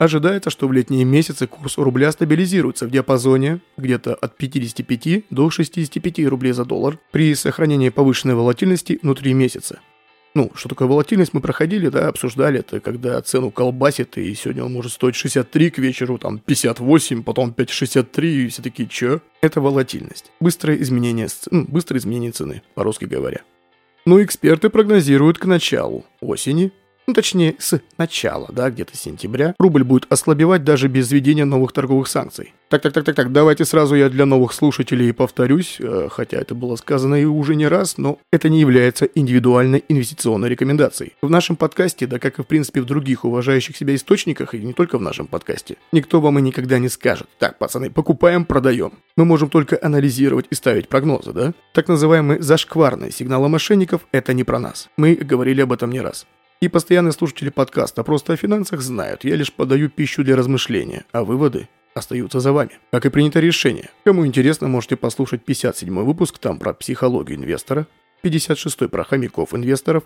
Ожидается, 0.00 0.48
что 0.48 0.66
в 0.66 0.72
летние 0.72 1.04
месяцы 1.04 1.46
курс 1.46 1.76
рубля 1.76 2.10
стабилизируется 2.10 2.86
в 2.86 2.90
диапазоне 2.90 3.60
где-то 3.76 4.14
от 4.14 4.34
55 4.34 5.24
до 5.28 5.50
65 5.50 6.26
рублей 6.26 6.52
за 6.52 6.64
доллар 6.64 6.98
при 7.10 7.34
сохранении 7.34 7.90
повышенной 7.90 8.34
волатильности 8.34 8.98
внутри 9.02 9.34
месяца. 9.34 9.80
Ну, 10.32 10.52
что 10.54 10.70
такое 10.70 10.88
волатильность, 10.88 11.34
мы 11.34 11.42
проходили, 11.42 11.90
да, 11.90 12.08
обсуждали 12.08 12.60
это, 12.60 12.80
когда 12.80 13.20
цену 13.20 13.50
колбасит, 13.50 14.16
и 14.16 14.34
сегодня 14.34 14.64
он 14.64 14.72
может 14.72 14.92
стоить 14.92 15.16
63 15.16 15.70
к 15.70 15.76
вечеру, 15.76 16.16
там 16.16 16.38
58, 16.38 17.22
потом 17.22 17.54
5,63, 17.54 18.24
и 18.24 18.48
все 18.48 18.62
такие, 18.62 18.88
чё? 18.88 19.20
Это 19.42 19.60
волатильность. 19.60 20.32
Быстрое 20.40 20.80
изменение, 20.80 21.28
ну, 21.50 21.66
быстрое 21.68 22.00
изменение 22.00 22.32
цены, 22.32 22.62
по-русски 22.74 23.04
говоря. 23.04 23.42
Но 24.06 24.22
эксперты 24.22 24.70
прогнозируют 24.70 25.36
к 25.36 25.44
началу 25.44 26.06
осени, 26.22 26.72
ну 27.10 27.14
точнее 27.14 27.56
с 27.58 27.80
начала, 27.98 28.48
да, 28.52 28.70
где-то 28.70 28.96
сентября, 28.96 29.56
рубль 29.58 29.82
будет 29.82 30.06
ослабевать 30.10 30.62
даже 30.62 30.86
без 30.86 31.10
введения 31.10 31.44
новых 31.44 31.72
торговых 31.72 32.06
санкций. 32.06 32.54
Так, 32.68 32.82
так, 32.82 32.92
так, 32.92 33.04
так, 33.04 33.16
так, 33.16 33.32
давайте 33.32 33.64
сразу 33.64 33.96
я 33.96 34.08
для 34.08 34.26
новых 34.26 34.52
слушателей 34.52 35.12
повторюсь, 35.12 35.78
э, 35.80 36.06
хотя 36.08 36.38
это 36.38 36.54
было 36.54 36.76
сказано 36.76 37.16
и 37.16 37.24
уже 37.24 37.56
не 37.56 37.66
раз, 37.66 37.98
но 37.98 38.20
это 38.30 38.48
не 38.48 38.60
является 38.60 39.06
индивидуальной 39.06 39.82
инвестиционной 39.88 40.48
рекомендацией. 40.48 41.14
В 41.20 41.28
нашем 41.28 41.56
подкасте, 41.56 42.06
да 42.06 42.20
как 42.20 42.38
и 42.38 42.42
в 42.44 42.46
принципе 42.46 42.80
в 42.80 42.84
других 42.84 43.24
уважающих 43.24 43.76
себя 43.76 43.96
источниках, 43.96 44.54
и 44.54 44.60
не 44.60 44.72
только 44.72 44.98
в 44.98 45.02
нашем 45.02 45.26
подкасте, 45.26 45.78
никто 45.90 46.20
вам 46.20 46.38
и 46.38 46.42
никогда 46.42 46.78
не 46.78 46.88
скажет, 46.88 47.26
так, 47.40 47.58
пацаны, 47.58 47.90
покупаем, 47.90 48.44
продаем. 48.44 48.92
Мы 49.16 49.24
можем 49.24 49.50
только 49.50 49.76
анализировать 49.82 50.46
и 50.50 50.54
ставить 50.54 50.88
прогнозы, 50.88 51.32
да? 51.32 51.54
Так 51.74 51.88
называемые 51.88 52.40
зашкварные 52.40 53.10
сигналы 53.10 53.48
мошенников– 53.48 54.06
это 54.12 54.32
не 54.32 54.44
про 54.44 54.60
нас. 54.60 54.88
Мы 54.96 55.16
говорили 55.16 55.62
об 55.62 55.72
этом 55.72 55.90
не 55.90 56.00
раз. 56.00 56.24
И 56.60 56.68
постоянные 56.68 57.12
слушатели 57.12 57.48
подкаста 57.48 58.04
просто 58.04 58.34
о 58.34 58.36
финансах 58.36 58.82
знают, 58.82 59.24
я 59.24 59.34
лишь 59.34 59.50
подаю 59.50 59.88
пищу 59.88 60.22
для 60.22 60.36
размышления, 60.36 61.06
а 61.10 61.24
выводы 61.24 61.70
остаются 61.94 62.38
за 62.40 62.52
вами. 62.52 62.72
Как 62.90 63.06
и 63.06 63.08
принято 63.08 63.40
решение. 63.40 63.88
Кому 64.04 64.26
интересно, 64.26 64.68
можете 64.68 64.96
послушать 64.96 65.42
57 65.42 66.04
выпуск, 66.04 66.36
там 66.38 66.58
про 66.58 66.74
психологию 66.74 67.38
инвестора, 67.38 67.86
56 68.20 68.90
про 68.90 69.04
хомяков 69.04 69.54
инвесторов, 69.54 70.04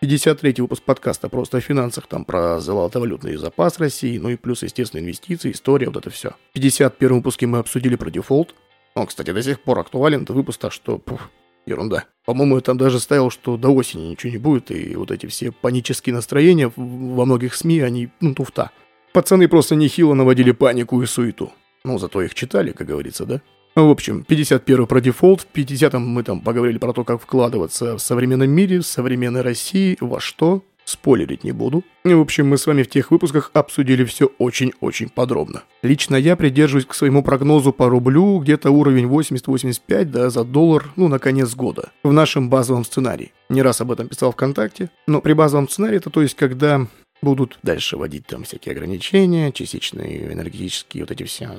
53 0.00 0.54
выпуск 0.62 0.82
подкаста 0.84 1.28
просто 1.28 1.58
о 1.58 1.60
финансах, 1.60 2.06
там 2.06 2.24
про 2.24 2.60
золотовалютный 2.60 3.36
запас 3.36 3.78
России, 3.78 4.16
ну 4.16 4.30
и 4.30 4.36
плюс, 4.36 4.62
естественно, 4.62 5.02
инвестиции, 5.02 5.52
история, 5.52 5.88
вот 5.88 5.98
это 5.98 6.08
все. 6.08 6.30
В 6.50 6.54
51 6.54 7.16
выпуске 7.16 7.46
мы 7.46 7.58
обсудили 7.58 7.96
про 7.96 8.10
дефолт. 8.10 8.54
Он, 8.94 9.06
кстати, 9.06 9.32
до 9.32 9.42
сих 9.42 9.60
пор 9.60 9.80
актуален, 9.80 10.24
выпуск, 10.24 10.60
так 10.60 10.72
что, 10.72 10.96
пух, 10.96 11.28
ерунда. 11.68 12.04
По-моему, 12.24 12.56
я 12.56 12.60
там 12.60 12.76
даже 12.76 13.00
ставил, 13.00 13.30
что 13.30 13.56
до 13.56 13.70
осени 13.70 14.08
ничего 14.08 14.32
не 14.32 14.38
будет, 14.38 14.70
и 14.70 14.96
вот 14.96 15.10
эти 15.10 15.26
все 15.26 15.52
панические 15.52 16.14
настроения 16.14 16.72
во 16.76 17.24
многих 17.24 17.54
СМИ, 17.54 17.80
они, 17.80 18.08
ну, 18.20 18.34
туфта. 18.34 18.70
Пацаны 19.12 19.48
просто 19.48 19.74
нехило 19.74 20.14
наводили 20.14 20.52
панику 20.52 21.00
и 21.02 21.06
суету. 21.06 21.52
Ну, 21.84 21.98
зато 21.98 22.22
их 22.22 22.34
читали, 22.34 22.72
как 22.72 22.86
говорится, 22.86 23.24
да? 23.24 23.40
В 23.74 23.90
общем, 23.90 24.24
51 24.24 24.86
про 24.86 25.00
дефолт, 25.00 25.42
в 25.42 25.56
50-м 25.56 26.06
мы 26.06 26.24
там 26.24 26.40
поговорили 26.40 26.78
про 26.78 26.92
то, 26.92 27.04
как 27.04 27.22
вкладываться 27.22 27.96
в 27.96 28.00
современном 28.00 28.50
мире, 28.50 28.80
в 28.80 28.86
современной 28.86 29.42
России, 29.42 29.96
во 30.00 30.20
что, 30.20 30.64
Спойлерить 30.88 31.44
не 31.44 31.52
буду. 31.52 31.84
В 32.02 32.18
общем, 32.18 32.48
мы 32.48 32.56
с 32.56 32.66
вами 32.66 32.82
в 32.82 32.88
тех 32.88 33.10
выпусках 33.10 33.50
обсудили 33.52 34.06
все 34.06 34.30
очень-очень 34.38 35.10
подробно. 35.10 35.64
Лично 35.82 36.16
я 36.16 36.34
придерживаюсь 36.34 36.86
к 36.86 36.94
своему 36.94 37.22
прогнозу 37.22 37.74
по 37.74 37.90
рублю 37.90 38.38
где-то 38.38 38.70
уровень 38.70 39.04
80-85, 39.04 40.04
да, 40.04 40.30
за 40.30 40.44
доллар, 40.44 40.86
ну, 40.96 41.08
на 41.08 41.18
конец 41.18 41.54
года. 41.54 41.90
В 42.02 42.10
нашем 42.10 42.48
базовом 42.48 42.86
сценарии. 42.86 43.32
Не 43.50 43.60
раз 43.60 43.82
об 43.82 43.92
этом 43.92 44.08
писал 44.08 44.32
ВКонтакте. 44.32 44.88
Но 45.06 45.20
при 45.20 45.34
базовом 45.34 45.68
сценарии 45.68 45.98
это 45.98 46.08
то 46.08 46.22
есть, 46.22 46.36
когда 46.36 46.86
будут 47.20 47.58
дальше 47.62 47.96
вводить 47.96 48.26
там 48.26 48.44
всякие 48.44 48.72
ограничения, 48.72 49.52
частичные 49.52 50.32
энергетические 50.32 51.02
вот 51.02 51.10
эти 51.10 51.24
все. 51.24 51.50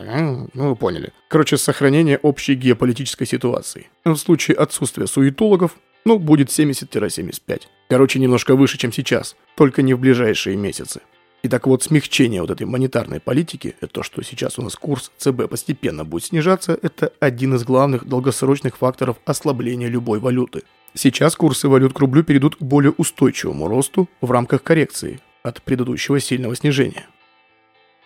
Ну, 0.54 0.70
вы 0.70 0.76
поняли. 0.76 1.12
Короче, 1.28 1.58
сохранение 1.58 2.18
общей 2.18 2.56
геополитической 2.56 3.26
ситуации. 3.26 3.90
В 4.06 4.16
случае 4.16 4.58
отсутствия 4.58 5.06
суетологов, 5.06 5.76
ну, 6.06 6.20
будет 6.20 6.50
70-75. 6.50 7.62
Короче, 7.90 8.20
немножко 8.20 8.56
выше, 8.56 8.78
чем 8.78 8.92
сейчас, 8.92 9.36
только 9.56 9.82
не 9.82 9.94
в 9.94 10.00
ближайшие 10.00 10.56
месяцы. 10.56 11.02
И 11.42 11.48
так 11.48 11.68
вот, 11.68 11.84
смягчение 11.84 12.42
вот 12.42 12.52
этой 12.52 12.66
монетарной 12.66 13.20
политики, 13.20 13.76
это 13.80 13.94
то, 13.94 14.04
что 14.04 14.22
сейчас 14.24 14.60
у 14.60 14.62
нас 14.62 14.76
курс 14.76 15.12
ЦБ 15.18 15.50
постепенно 15.50 16.04
будет 16.04 16.26
снижаться, 16.26 16.78
это 16.82 17.14
один 17.20 17.56
из 17.56 17.64
главных 17.64 18.06
долгосрочных 18.06 18.78
факторов 18.78 19.18
ослабления 19.26 19.88
любой 19.88 20.20
валюты. 20.20 20.64
Сейчас 20.94 21.36
курсы 21.36 21.70
валют 21.70 21.94
к 21.94 22.00
рублю 22.00 22.24
перейдут 22.24 22.58
к 22.58 22.62
более 22.62 22.92
устойчивому 22.92 23.68
росту 23.68 24.10
в 24.22 24.32
рамках 24.32 24.64
коррекции 24.64 25.22
от 25.44 25.62
предыдущего 25.62 26.20
сильного 26.20 26.56
снижения. 26.56 27.08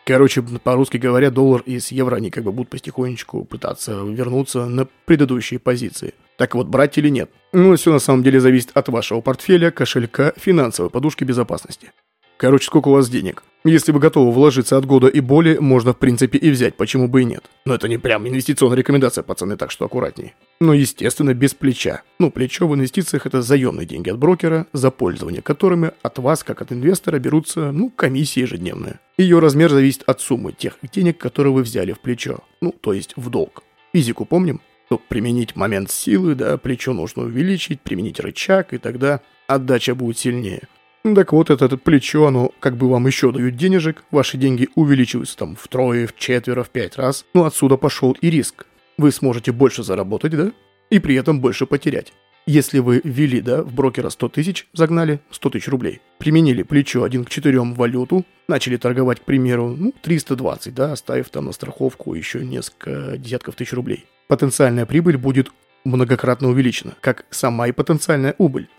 Короче, 0.05 0.41
по-русски 0.41 0.97
говоря, 0.97 1.31
доллар 1.31 1.61
из 1.65 1.91
евро, 1.91 2.17
они 2.17 2.29
как 2.29 2.43
бы 2.43 2.51
будут 2.51 2.69
потихонечку 2.69 3.45
пытаться 3.45 4.03
вернуться 4.03 4.65
на 4.65 4.87
предыдущие 5.05 5.59
позиции. 5.59 6.13
Так 6.37 6.55
вот, 6.55 6.67
брать 6.67 6.97
или 6.97 7.09
нет? 7.09 7.31
Ну, 7.53 7.75
все 7.75 7.93
на 7.93 7.99
самом 7.99 8.23
деле 8.23 8.39
зависит 8.41 8.71
от 8.73 8.89
вашего 8.89 9.21
портфеля, 9.21 9.71
кошелька, 9.71 10.33
финансовой 10.35 10.89
подушки 10.89 11.23
безопасности. 11.23 11.91
Короче, 12.37 12.65
сколько 12.65 12.89
у 12.89 12.93
вас 12.93 13.09
денег? 13.09 13.43
Если 13.65 13.93
вы 13.93 13.99
готовы 13.99 14.33
вложиться 14.33 14.75
от 14.75 14.85
года 14.85 15.07
и 15.07 15.21
более, 15.21 15.61
можно 15.61 15.93
в 15.93 15.97
принципе 15.97 16.37
и 16.37 16.51
взять, 16.51 16.75
почему 16.75 17.07
бы 17.07 17.21
и 17.21 17.25
нет. 17.25 17.45
Но 17.63 17.73
это 17.73 17.87
не 17.87 17.97
прям 17.97 18.27
инвестиционная 18.27 18.77
рекомендация, 18.77 19.23
пацаны, 19.23 19.55
так 19.55 19.71
что 19.71 19.85
аккуратнее. 19.85 20.33
Но 20.59 20.73
естественно 20.73 21.33
без 21.33 21.53
плеча. 21.53 22.01
Ну, 22.19 22.29
плечо 22.29 22.67
в 22.67 22.75
инвестициях 22.75 23.25
это 23.25 23.41
заемные 23.41 23.85
деньги 23.87 24.09
от 24.09 24.17
брокера, 24.17 24.67
за 24.73 24.91
пользование 24.91 25.41
которыми 25.41 25.91
от 26.01 26.19
вас, 26.19 26.43
как 26.43 26.61
от 26.61 26.73
инвестора, 26.73 27.19
берутся, 27.19 27.71
ну, 27.71 27.89
комиссии 27.89 28.41
ежедневные. 28.41 28.99
Ее 29.17 29.39
размер 29.39 29.69
зависит 29.69 30.03
от 30.07 30.19
суммы 30.19 30.51
тех 30.51 30.77
денег, 30.91 31.17
которые 31.17 31.53
вы 31.53 31.63
взяли 31.63 31.93
в 31.93 32.01
плечо. 32.01 32.39
Ну, 32.59 32.73
то 32.73 32.91
есть 32.91 33.13
в 33.15 33.29
долг. 33.29 33.63
Физику 33.93 34.25
помним? 34.25 34.59
Ну, 34.89 34.99
применить 35.07 35.55
момент 35.55 35.89
силы, 35.89 36.35
да, 36.35 36.57
плечо 36.57 36.91
нужно 36.91 37.23
увеличить, 37.23 37.79
применить 37.79 38.19
рычаг, 38.19 38.73
и 38.73 38.77
тогда 38.77 39.21
отдача 39.47 39.95
будет 39.95 40.17
сильнее. 40.17 40.63
Так 41.03 41.33
вот, 41.33 41.49
это, 41.49 41.65
это 41.65 41.75
плечо, 41.75 42.27
оно 42.27 42.51
как 42.61 42.77
бы 42.77 42.89
вам 42.89 43.07
еще 43.07 43.33
дают 43.33 43.57
денежек, 43.57 44.05
ваши 44.09 44.37
деньги 44.37 44.69
увеличиваются 44.75 45.37
там 45.37 45.57
втрое, 45.57 46.07
в 46.07 46.15
четверо, 46.15 46.63
в 46.63 46.69
пять 46.69 46.95
раз. 46.95 47.25
Ну, 47.33 47.43
отсюда 47.43 47.75
пошел 47.75 48.13
и 48.21 48.29
риск. 48.29 48.65
Вы 48.97 49.11
сможете 49.11 49.51
больше 49.51 49.83
заработать, 49.83 50.31
да? 50.31 50.53
И 50.89 50.99
при 50.99 51.15
этом 51.15 51.41
больше 51.41 51.65
потерять. 51.65 52.13
Если 52.45 52.79
вы 52.79 53.01
ввели, 53.03 53.41
да, 53.41 53.63
в 53.63 53.73
брокера 53.73 54.09
100 54.09 54.29
тысяч, 54.29 54.67
загнали 54.71 55.19
100 55.31 55.49
тысяч 55.49 55.67
рублей, 55.67 55.99
применили 56.19 56.63
плечо 56.63 57.03
1 57.03 57.25
к 57.25 57.29
4 57.29 57.59
валюту, 57.59 58.25
начали 58.47 58.77
торговать, 58.77 59.19
к 59.19 59.23
примеру, 59.23 59.75
ну, 59.77 59.93
320, 60.01 60.73
да, 60.73 60.93
оставив 60.93 61.29
там 61.29 61.45
на 61.45 61.51
страховку 61.51 62.13
еще 62.13 62.45
несколько 62.45 63.17
десятков 63.17 63.55
тысяч 63.55 63.73
рублей. 63.73 64.05
Потенциальная 64.29 64.85
прибыль 64.85 65.17
будет 65.17 65.51
многократно 65.83 66.47
увеличена, 66.47 66.95
как 67.01 67.25
сама 67.29 67.67
и 67.67 67.73
потенциальная 67.73 68.35
убыль 68.37 68.69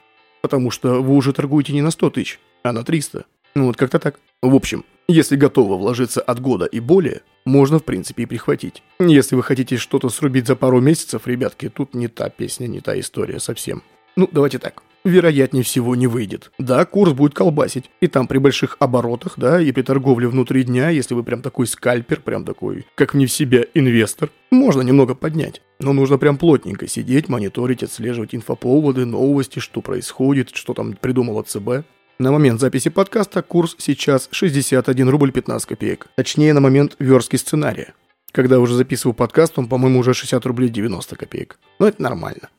потому 0.45 0.71
что 0.71 1.01
вы 1.01 1.15
уже 1.15 1.33
торгуете 1.33 1.73
не 1.73 1.81
на 1.81 1.91
100 1.91 2.11
тысяч, 2.11 2.39
а 2.63 2.73
на 2.75 2.85
300. 2.85 3.25
Ну 3.55 3.65
вот 3.65 3.79
как-то 3.79 3.99
так. 3.99 4.21
В 4.43 4.55
общем, 4.55 4.85
если 5.09 5.37
готовы 5.37 5.79
вложиться 5.79 6.21
от 6.21 6.39
года 6.39 6.67
и 6.67 6.81
более, 6.81 7.23
можно 7.47 7.79
в 7.79 7.85
принципе 7.85 8.25
и 8.25 8.27
прихватить. 8.27 8.83
Если 8.99 9.37
вы 9.37 9.43
хотите 9.43 9.79
что-то 9.79 10.11
срубить 10.11 10.47
за 10.47 10.55
пару 10.55 10.83
месяцев, 10.83 11.27
ребятки, 11.27 11.71
тут 11.71 11.95
не 11.95 12.09
та 12.09 12.29
песня, 12.29 12.67
не 12.67 12.81
та 12.81 13.01
история 13.01 13.41
совсем. 13.41 13.83
Ну, 14.17 14.29
давайте 14.31 14.59
так 14.59 14.83
вероятнее 15.05 15.63
всего 15.63 15.95
не 15.95 16.07
выйдет. 16.07 16.51
Да, 16.59 16.85
курс 16.85 17.13
будет 17.13 17.35
колбасить, 17.35 17.91
и 18.01 18.07
там 18.07 18.27
при 18.27 18.39
больших 18.39 18.77
оборотах, 18.81 19.35
да, 19.37 19.61
и 19.61 19.71
при 19.73 19.83
торговле 19.83 20.29
внутри 20.29 20.65
дня, 20.65 20.91
если 20.91 21.15
вы 21.15 21.23
прям 21.23 21.43
такой 21.43 21.67
скальпер, 21.67 22.21
прям 22.21 22.45
такой, 22.45 22.87
как 22.95 23.15
не 23.15 23.27
в 23.27 23.33
себя 23.33 23.65
инвестор, 23.75 24.31
можно 24.51 24.83
немного 24.83 25.15
поднять. 25.15 25.61
Но 25.81 25.93
нужно 25.93 26.19
прям 26.19 26.39
плотненько 26.39 26.87
сидеть, 26.87 27.29
мониторить, 27.29 27.83
отслеживать 27.83 28.35
инфоповоды, 28.35 29.05
новости, 29.05 29.59
что 29.59 29.81
происходит, 29.81 30.51
что 30.55 30.73
там 30.75 30.95
придумала 30.95 31.43
ЦБ. 31.43 31.85
На 32.19 32.31
момент 32.31 32.61
записи 32.61 32.91
подкаста 32.91 33.43
курс 33.43 33.75
сейчас 33.79 34.29
61 34.31 35.09
рубль 35.09 35.33
15 35.33 35.69
копеек. 35.69 36.07
Точнее, 36.17 36.53
на 36.53 36.61
момент 36.61 36.95
верстки 37.01 37.37
сценария. 37.37 37.95
Когда 38.31 38.61
уже 38.61 38.75
записываю 38.75 39.15
подкаст, 39.15 39.59
он, 39.59 39.69
по-моему, 39.69 39.99
уже 39.99 40.15
60 40.15 40.47
рублей 40.47 40.69
90 40.69 41.17
копеек. 41.17 41.59
Но 41.79 41.89
это 41.89 42.01
нормально. 42.01 42.51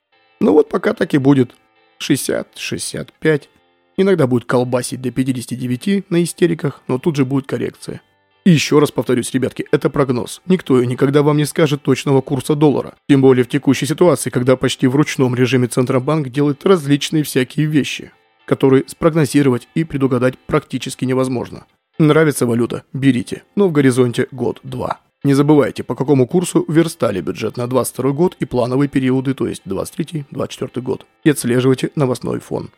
Ну 0.41 0.51
вот 0.51 0.69
пока 0.69 0.93
так 0.93 1.13
и 1.13 1.17
будет. 1.17 1.55
60, 1.99 2.57
65. 2.57 3.49
Иногда 3.97 4.27
будет 4.27 4.45
колбасить 4.45 5.01
до 5.01 5.11
59 5.11 6.09
на 6.09 6.23
истериках, 6.23 6.81
но 6.87 6.99
тут 6.99 7.15
же 7.15 7.25
будет 7.25 7.47
коррекция. 7.47 8.01
И 8.45 8.51
еще 8.51 8.77
раз 8.77 8.91
повторюсь, 8.91 9.31
ребятки, 9.31 9.65
это 9.71 9.89
прогноз. 9.89 10.41
Никто 10.45 10.79
и 10.79 10.85
никогда 10.85 11.23
вам 11.23 11.37
не 11.37 11.45
скажет 11.45 11.81
точного 11.81 12.21
курса 12.21 12.53
доллара. 12.55 12.93
Тем 13.09 13.21
более 13.21 13.43
в 13.43 13.49
текущей 13.49 13.87
ситуации, 13.87 14.29
когда 14.29 14.55
почти 14.55 14.85
в 14.85 14.95
ручном 14.95 15.33
режиме 15.33 15.67
Центробанк 15.67 16.29
делает 16.29 16.63
различные 16.63 17.23
всякие 17.23 17.65
вещи, 17.65 18.11
которые 18.45 18.83
спрогнозировать 18.85 19.67
и 19.73 19.83
предугадать 19.83 20.37
практически 20.37 21.05
невозможно. 21.05 21.65
Нравится 21.97 22.45
валюта? 22.45 22.83
Берите, 22.93 23.43
но 23.55 23.67
в 23.67 23.71
горизонте 23.71 24.27
год-два. 24.31 24.99
Не 25.25 25.33
забывайте, 25.33 25.83
по 25.83 25.95
какому 25.95 26.27
курсу 26.27 26.63
верстали 26.67 27.19
бюджет 27.19 27.57
на 27.57 27.65
22 27.65 28.11
год 28.11 28.37
и 28.39 28.45
плановые 28.45 28.87
периоды, 28.87 29.33
то 29.33 29.47
есть 29.47 29.63
23-24 29.65 30.81
год. 30.81 31.07
И 31.23 31.31
отслеживайте 31.31 31.89
новостной 31.95 32.39
фон. 32.39 32.69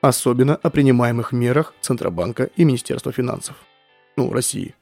Особенно 0.00 0.56
о 0.56 0.70
принимаемых 0.70 1.32
мерах 1.32 1.74
Центробанка 1.82 2.44
и 2.56 2.64
Министерства 2.64 3.12
финансов. 3.12 3.56
Ну, 4.16 4.32
России. 4.32 4.74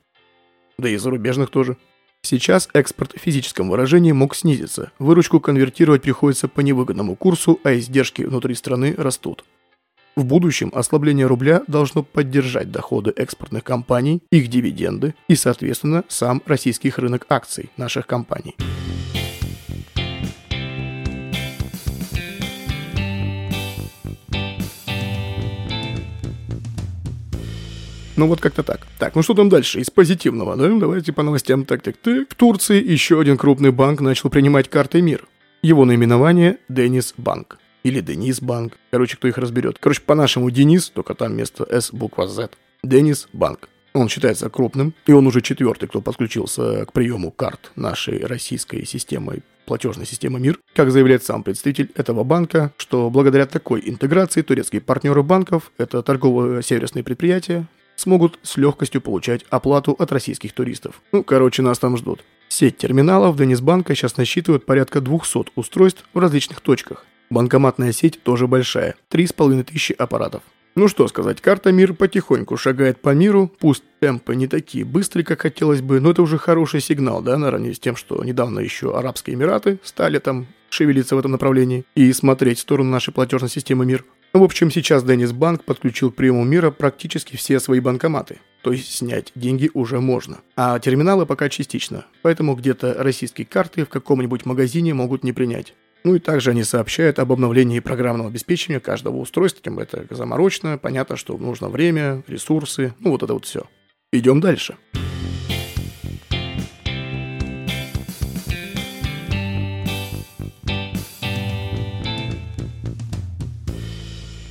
Да 0.79 0.88
и 0.88 0.97
зарубежных 0.97 1.50
тоже. 1.50 1.76
Сейчас 2.23 2.69
экспорт 2.75 3.14
в 3.17 3.19
физическом 3.19 3.71
выражении 3.71 4.12
мог 4.12 4.37
снизиться, 4.37 4.93
выручку 5.00 5.40
конвертировать 5.40 6.02
приходится 6.02 6.47
по 6.47 6.61
невыгодному 6.61 7.17
курсу, 7.17 7.59
а 7.64 7.75
издержки 7.75 8.23
внутри 8.23 8.55
страны 8.55 8.95
растут. 8.97 9.45
В 10.17 10.25
будущем 10.25 10.71
ослабление 10.75 11.26
рубля 11.26 11.62
должно 11.67 12.02
поддержать 12.02 12.71
доходы 12.71 13.12
экспортных 13.17 13.64
компаний, 13.64 14.23
их 14.31 14.49
дивиденды 14.49 15.14
и, 15.29 15.37
соответственно, 15.37 16.05
сам 16.09 16.43
российский 16.47 16.93
рынок 16.97 17.26
акций 17.29 17.71
наших 17.76 18.07
компаний. 18.07 18.57
Ну 28.17 28.26
вот 28.26 28.38
как-то 28.40 28.62
так. 28.62 28.87
Так, 28.99 29.14
ну 29.14 29.23
что 29.23 29.33
там 29.33 29.49
дальше? 29.49 29.81
Из 29.81 29.88
позитивного, 29.88 30.55
да? 30.55 30.69
Давайте 30.69 31.11
по 31.11 31.23
новостям. 31.23 31.64
Так, 31.64 31.81
так, 31.81 31.97
так. 31.97 32.29
В 32.29 32.35
Турции 32.35 32.85
еще 32.87 33.19
один 33.19 33.38
крупный 33.38 33.71
банк 33.71 34.02
начал 34.02 34.29
принимать 34.29 34.69
карты 34.69 35.00
МИР. 35.00 35.26
Его 35.62 35.87
наименование 35.87 36.59
Денис 36.69 37.14
Банк. 37.17 37.59
Или 37.82 38.00
Денис 38.00 38.40
Банк. 38.40 38.76
Короче, 38.90 39.16
кто 39.16 39.28
их 39.28 39.38
разберет. 39.38 39.78
Короче, 39.78 40.02
по-нашему 40.02 40.50
Денис, 40.50 40.90
только 40.90 41.14
там 41.14 41.32
вместо 41.32 41.64
S 41.64 41.92
буква 41.92 42.28
Z. 42.28 42.50
Денис 42.82 43.28
Банк. 43.32 43.68
Он 43.92 44.08
считается 44.08 44.49
крупным, 44.50 44.94
и 45.06 45.12
он 45.12 45.26
уже 45.26 45.40
четвертый, 45.40 45.88
кто 45.88 46.00
подключился 46.00 46.87
к 46.87 46.92
приему 46.92 47.30
карт 47.32 47.72
нашей 47.75 48.25
российской 48.25 48.87
системы 48.87 49.42
платежной 49.66 50.06
системы 50.06 50.40
МИР. 50.40 50.58
Как 50.75 50.90
заявляет 50.90 51.25
сам 51.25 51.42
представитель 51.42 51.90
этого 51.94 52.25
банка, 52.25 52.72
что 52.76 53.10
благодаря 53.10 53.46
такой 53.46 53.82
интеграции 53.84 54.42
турецкие 54.42 54.80
партнеры 54.80 55.22
банков, 55.22 55.72
это 55.78 56.02
торгово-сервисные 56.02 57.02
предприятия, 57.02 57.66
смогут 57.96 58.38
с 58.42 58.56
легкостью 58.56 59.00
получать 59.00 59.44
оплату 59.50 59.92
от 59.99 60.10
российских 60.12 60.52
туристов. 60.52 61.00
Ну, 61.12 61.22
короче, 61.22 61.62
нас 61.62 61.78
там 61.78 61.96
ждут. 61.96 62.25
Сеть 62.49 62.78
терминалов 62.78 63.37
Денисбанка 63.37 63.94
сейчас 63.94 64.16
насчитывает 64.16 64.66
порядка 64.66 65.00
200 65.00 65.52
устройств 65.54 66.04
в 66.12 66.18
различных 66.18 66.60
точках. 66.60 67.06
Банкоматная 67.30 67.92
сеть 67.92 68.20
тоже 68.22 68.49
большая– 68.49 68.96
3500 69.08 70.00
аппаратов. 70.00 70.42
Ну 70.75 70.88
что 70.88 71.06
сказать, 71.06 71.40
карта 71.40 71.70
МИР 71.70 71.94
потихоньку 71.94 72.56
шагает 72.56 73.00
по 73.00 73.10
миру, 73.10 73.52
пусть 73.58 73.84
темпы 74.00 74.34
не 74.34 74.49
такие 74.49 74.84
быстрые, 74.84 75.25
как 75.25 75.42
хотелось 75.42 75.80
бы, 75.80 76.00
но 76.00 76.10
это 76.10 76.22
уже 76.22 76.38
хороший 76.38 76.80
сигнал, 76.80 77.22
да, 77.22 77.37
наравне 77.38 77.72
с 77.72 77.78
тем, 77.78 77.94
что 77.94 78.22
недавно 78.25 78.60
еще 78.60 78.96
Арабские 78.96 79.34
Эмираты 79.34 79.78
стали 79.84 80.18
там 80.18 80.46
шевелиться 80.70 81.14
в 81.14 81.18
этом 81.20 81.32
направлении 81.32 81.84
и 81.94 82.12
смотреть 82.12 82.58
в 82.58 82.62
сторону 82.62 82.90
нашей 82.90 83.12
платежной 83.12 83.50
системы 83.50 83.84
МИР. 83.87 84.04
В 84.32 84.42
общем, 84.42 84.70
сейчас 84.70 85.02
Денис 85.02 85.32
Банк 85.32 85.64
подключил 85.64 86.10
к 86.12 86.16
приему 86.16 86.44
мира 86.44 86.70
практически 86.70 87.37
все 87.37 87.58
свои 87.58 87.80
банкоматы. 87.80 88.38
То 88.62 88.72
есть 88.72 88.92
снять 88.92 89.32
деньги 89.34 89.70
уже 89.75 90.00
можно. 90.00 90.38
А 90.56 90.78
терминалы 90.78 91.26
пока 91.26 91.49
частично. 91.49 92.06
Поэтому 92.22 92.54
где-то 92.54 92.94
российские 92.99 93.46
карты 93.46 93.84
в 93.84 93.88
каком-нибудь 93.88 94.46
магазине 94.46 94.94
могут 94.94 95.25
не 95.25 95.32
принять. 95.32 95.75
Ну 96.02 96.14
и 96.14 96.19
также 96.19 96.50
они 96.50 96.64
сообщают 96.64 97.19
об 97.19 97.30
обновлении 97.30 97.78
программного 97.80 98.30
обеспечения 98.30 98.80
каждого 98.80 99.16
устройства. 99.16 99.80
Это 99.80 100.07
заморочно, 100.11 100.78
понятно, 100.78 101.16
что 101.16 101.37
нужно 101.37 101.69
время, 101.69 102.23
ресурсы, 102.26 102.95
ну 103.00 103.11
вот 103.11 103.23
это 103.23 103.35
вот 103.35 103.45
все. 103.45 103.64
Идем 104.12 104.40
дальше. 104.40 104.76